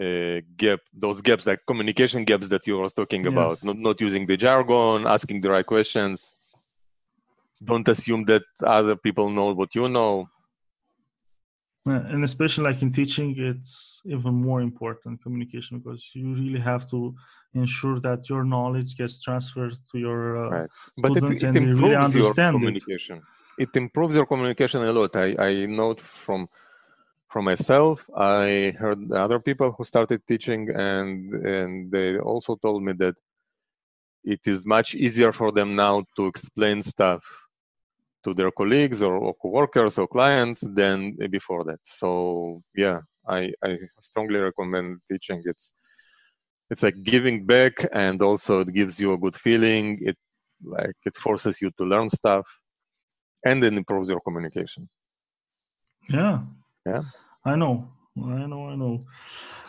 uh, 0.00 0.40
gap, 0.56 0.80
those 0.92 1.22
gaps, 1.22 1.46
like 1.46 1.60
communication 1.66 2.24
gaps 2.24 2.48
that 2.48 2.66
you 2.66 2.78
were 2.78 2.88
talking 2.88 3.24
yes. 3.24 3.32
about. 3.32 3.64
Not 3.64 3.78
not 3.78 4.00
using 4.00 4.26
the 4.26 4.36
jargon, 4.36 5.06
asking 5.06 5.40
the 5.40 5.50
right 5.50 5.66
questions. 5.66 6.34
Don't 7.62 7.88
assume 7.88 8.24
that 8.24 8.42
other 8.62 8.96
people 8.96 9.30
know 9.30 9.54
what 9.54 9.74
you 9.74 9.88
know. 9.88 10.28
And 11.86 12.24
especially 12.24 12.64
like 12.64 12.80
in 12.80 12.90
teaching, 12.90 13.34
it's 13.36 14.00
even 14.06 14.34
more 14.34 14.62
important 14.62 15.22
communication 15.22 15.80
because 15.80 16.12
you 16.14 16.34
really 16.34 16.60
have 16.60 16.88
to 16.90 17.14
ensure 17.52 18.00
that 18.00 18.30
your 18.30 18.42
knowledge 18.42 18.96
gets 18.96 19.20
transferred 19.20 19.74
to 19.92 19.98
your 19.98 20.46
uh, 20.46 20.48
right. 20.48 20.70
but 20.96 21.10
students 21.10 21.42
it, 21.42 21.48
it 21.48 21.56
and 21.56 21.78
really 21.78 21.94
understand 21.94 22.56
communication. 22.56 23.20
It. 23.58 23.68
it 23.68 23.76
improves 23.76 24.16
your 24.16 24.24
communication 24.24 24.82
a 24.82 24.92
lot. 24.92 25.14
I, 25.14 25.36
I 25.38 25.66
note 25.66 26.00
from 26.00 26.48
from 27.28 27.44
myself. 27.44 28.08
I 28.16 28.74
heard 28.78 29.12
other 29.12 29.38
people 29.38 29.72
who 29.72 29.84
started 29.84 30.26
teaching, 30.26 30.70
and 30.70 31.34
and 31.46 31.92
they 31.92 32.18
also 32.18 32.56
told 32.56 32.82
me 32.82 32.94
that 32.94 33.16
it 34.24 34.40
is 34.46 34.64
much 34.64 34.94
easier 34.94 35.32
for 35.32 35.52
them 35.52 35.76
now 35.76 36.02
to 36.16 36.26
explain 36.28 36.80
stuff 36.80 37.43
to 38.24 38.34
their 38.34 38.50
colleagues 38.50 39.02
or, 39.02 39.16
or 39.16 39.34
co-workers 39.34 39.98
or 39.98 40.06
clients 40.08 40.60
than 40.60 41.16
before 41.30 41.64
that. 41.64 41.80
So 41.84 42.62
yeah, 42.74 43.00
I, 43.26 43.52
I 43.62 43.78
strongly 44.00 44.40
recommend 44.40 45.00
teaching. 45.10 45.42
It's 45.44 45.72
it's 46.70 46.82
like 46.82 47.02
giving 47.02 47.44
back 47.46 47.86
and 47.92 48.20
also 48.22 48.60
it 48.60 48.72
gives 48.72 48.98
you 48.98 49.12
a 49.12 49.18
good 49.18 49.36
feeling. 49.36 49.98
It 50.02 50.16
like 50.62 50.96
it 51.04 51.16
forces 51.16 51.60
you 51.60 51.70
to 51.78 51.84
learn 51.84 52.08
stuff 52.08 52.46
and 53.44 53.62
then 53.62 53.76
improves 53.76 54.08
your 54.08 54.20
communication. 54.20 54.88
Yeah. 56.08 56.40
Yeah. 56.86 57.02
I 57.44 57.56
know. 57.56 57.88
I 58.16 58.46
know 58.46 58.68
i 58.68 58.76
know. 58.76 59.04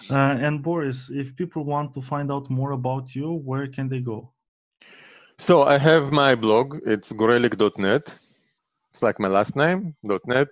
Uh, 0.10 0.38
and 0.39 0.62
boris 0.62 1.10
if 1.10 1.36
people 1.36 1.63
want 1.65 1.94
to 1.96 2.02
find 2.02 2.32
out 2.32 2.48
more 2.50 2.74
about 2.74 3.15
you 3.15 3.32
where 3.44 3.68
can 3.68 3.89
they 3.89 4.00
go? 4.00 4.32
So 5.38 5.63
i 5.63 5.78
have 5.78 6.12
my 6.12 6.36
blog. 6.36 6.80
It's 6.86 7.12
gorelik.net 7.12 8.13
it's 8.95 9.03
like 9.03 9.19
my 9.19 9.27
last 9.27 9.53
name 9.58 9.93
.net 10.25 10.47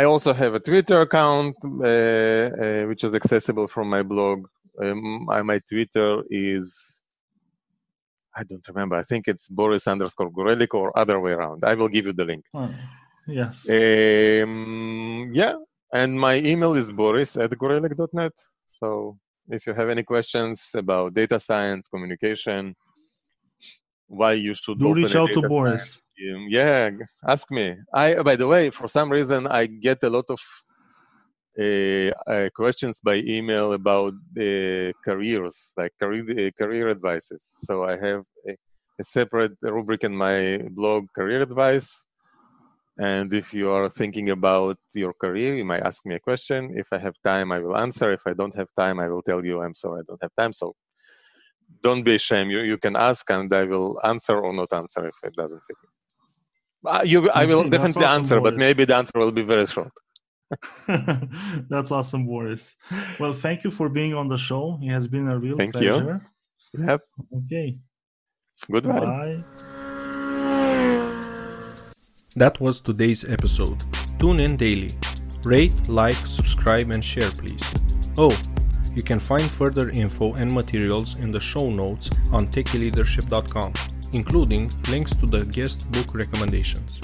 i 0.00 0.04
also 0.04 0.30
have 0.34 0.52
a 0.54 0.60
twitter 0.60 1.00
account 1.00 1.56
uh, 1.64 1.88
uh, 2.64 2.82
which 2.90 3.02
is 3.02 3.14
accessible 3.14 3.66
from 3.66 3.88
my 3.88 4.02
blog 4.02 4.38
um, 4.82 5.24
my 5.24 5.60
Twitter 5.68 6.22
is 6.30 7.02
I 8.36 8.42
don't 8.42 8.66
remember. 8.68 8.96
I 8.96 9.02
think 9.02 9.28
it's 9.28 9.48
Boris 9.48 9.86
underscore 9.86 10.30
Gorelik 10.30 10.74
or 10.74 10.96
other 10.98 11.20
way 11.20 11.32
around. 11.32 11.64
I 11.64 11.74
will 11.74 11.88
give 11.88 12.06
you 12.06 12.12
the 12.12 12.24
link. 12.24 12.44
Oh, 12.52 12.68
yes. 13.28 13.68
Um, 13.70 15.30
yeah. 15.32 15.54
And 15.92 16.18
my 16.18 16.36
email 16.38 16.74
is 16.74 16.90
boris 16.90 17.36
at 17.36 17.50
gorelik.net. 17.50 18.32
So 18.72 19.16
if 19.48 19.68
you 19.68 19.74
have 19.74 19.88
any 19.88 20.02
questions 20.02 20.72
about 20.76 21.14
data 21.14 21.38
science, 21.38 21.86
communication, 21.86 22.74
why 24.06 24.32
you 24.32 24.54
should 24.54 24.78
Do 24.78 24.94
reach 24.94 25.14
out 25.14 25.30
to 25.30 25.42
Boris. 25.42 26.02
Yeah, 26.16 26.90
ask 27.26 27.50
me. 27.50 27.76
I, 27.92 28.22
by 28.22 28.36
the 28.36 28.46
way, 28.46 28.70
for 28.70 28.88
some 28.88 29.10
reason, 29.10 29.46
I 29.46 29.66
get 29.66 30.02
a 30.02 30.10
lot 30.10 30.26
of 30.28 30.40
uh, 31.58 32.10
uh, 32.26 32.48
questions 32.54 33.00
by 33.00 33.22
email 33.26 33.72
about 33.72 34.12
uh, 34.38 34.90
careers, 35.04 35.72
like 35.76 35.92
career 36.00 36.50
career 36.52 36.88
advices. 36.88 37.42
So 37.66 37.84
I 37.84 37.96
have 37.96 38.24
a, 38.48 38.56
a, 39.00 39.04
separate 39.04 39.56
rubric 39.62 40.02
in 40.04 40.16
my 40.16 40.60
blog, 40.70 41.06
career 41.14 41.40
advice. 41.40 42.06
And 42.98 43.32
if 43.32 43.52
you 43.52 43.70
are 43.70 43.88
thinking 43.88 44.30
about 44.30 44.78
your 44.94 45.12
career, 45.12 45.56
you 45.56 45.64
might 45.64 45.82
ask 45.82 46.06
me 46.06 46.14
a 46.14 46.20
question. 46.20 46.72
If 46.76 46.86
I 46.92 46.98
have 46.98 47.14
time, 47.24 47.50
I 47.50 47.58
will 47.58 47.76
answer. 47.76 48.12
If 48.12 48.22
I 48.26 48.34
don't 48.34 48.54
have 48.56 48.68
time, 48.78 49.00
I 49.00 49.08
will 49.08 49.22
tell 49.22 49.44
you 49.44 49.62
I'm 49.62 49.74
sorry 49.74 50.00
I 50.00 50.04
don't 50.06 50.22
have 50.22 50.34
time. 50.38 50.52
So 50.52 50.74
don't 51.82 52.02
be 52.02 52.14
ashamed. 52.14 52.50
You, 52.50 52.60
you 52.60 52.78
can 52.78 52.96
ask 52.96 53.28
and 53.30 53.52
I 53.52 53.64
will 53.64 54.00
answer 54.04 54.38
or 54.38 54.52
not 54.52 54.72
answer 54.72 55.06
if 55.06 55.16
it 55.22 55.34
doesn't 55.34 55.62
fit. 55.66 55.76
Uh, 56.86 57.02
you, 57.04 57.30
I 57.30 57.46
will 57.46 57.68
definitely 57.68 58.04
answer, 58.04 58.40
but 58.40 58.56
maybe 58.56 58.84
the 58.84 58.96
answer 58.96 59.18
will 59.18 59.32
be 59.32 59.42
very 59.42 59.66
short. 59.66 59.92
That's 61.68 61.90
awesome, 61.90 62.26
Boris. 62.26 62.76
Well, 63.18 63.32
thank 63.32 63.64
you 63.64 63.70
for 63.70 63.88
being 63.88 64.14
on 64.14 64.28
the 64.28 64.36
show. 64.36 64.78
It 64.82 64.90
has 64.90 65.06
been 65.06 65.28
a 65.28 65.38
real 65.38 65.56
thank 65.56 65.72
pleasure. 65.72 66.20
You. 66.74 66.86
Yep. 66.86 67.00
Okay. 67.38 67.78
Goodbye. 68.70 69.00
Bye. 69.00 69.44
That 72.36 72.60
was 72.60 72.80
today's 72.80 73.24
episode. 73.24 73.82
Tune 74.18 74.40
in 74.40 74.56
daily. 74.56 74.90
Rate, 75.44 75.88
like, 75.88 76.16
subscribe, 76.26 76.90
and 76.90 77.04
share, 77.04 77.30
please. 77.30 77.62
Oh, 78.18 78.36
you 78.94 79.02
can 79.02 79.18
find 79.18 79.50
further 79.50 79.90
info 79.90 80.34
and 80.34 80.50
materials 80.52 81.16
in 81.16 81.30
the 81.30 81.40
show 81.40 81.70
notes 81.70 82.10
on 82.32 82.46
techyleadership.com, 82.48 83.72
including 84.12 84.70
links 84.88 85.14
to 85.16 85.26
the 85.26 85.44
guest 85.46 85.90
book 85.92 86.14
recommendations. 86.14 87.00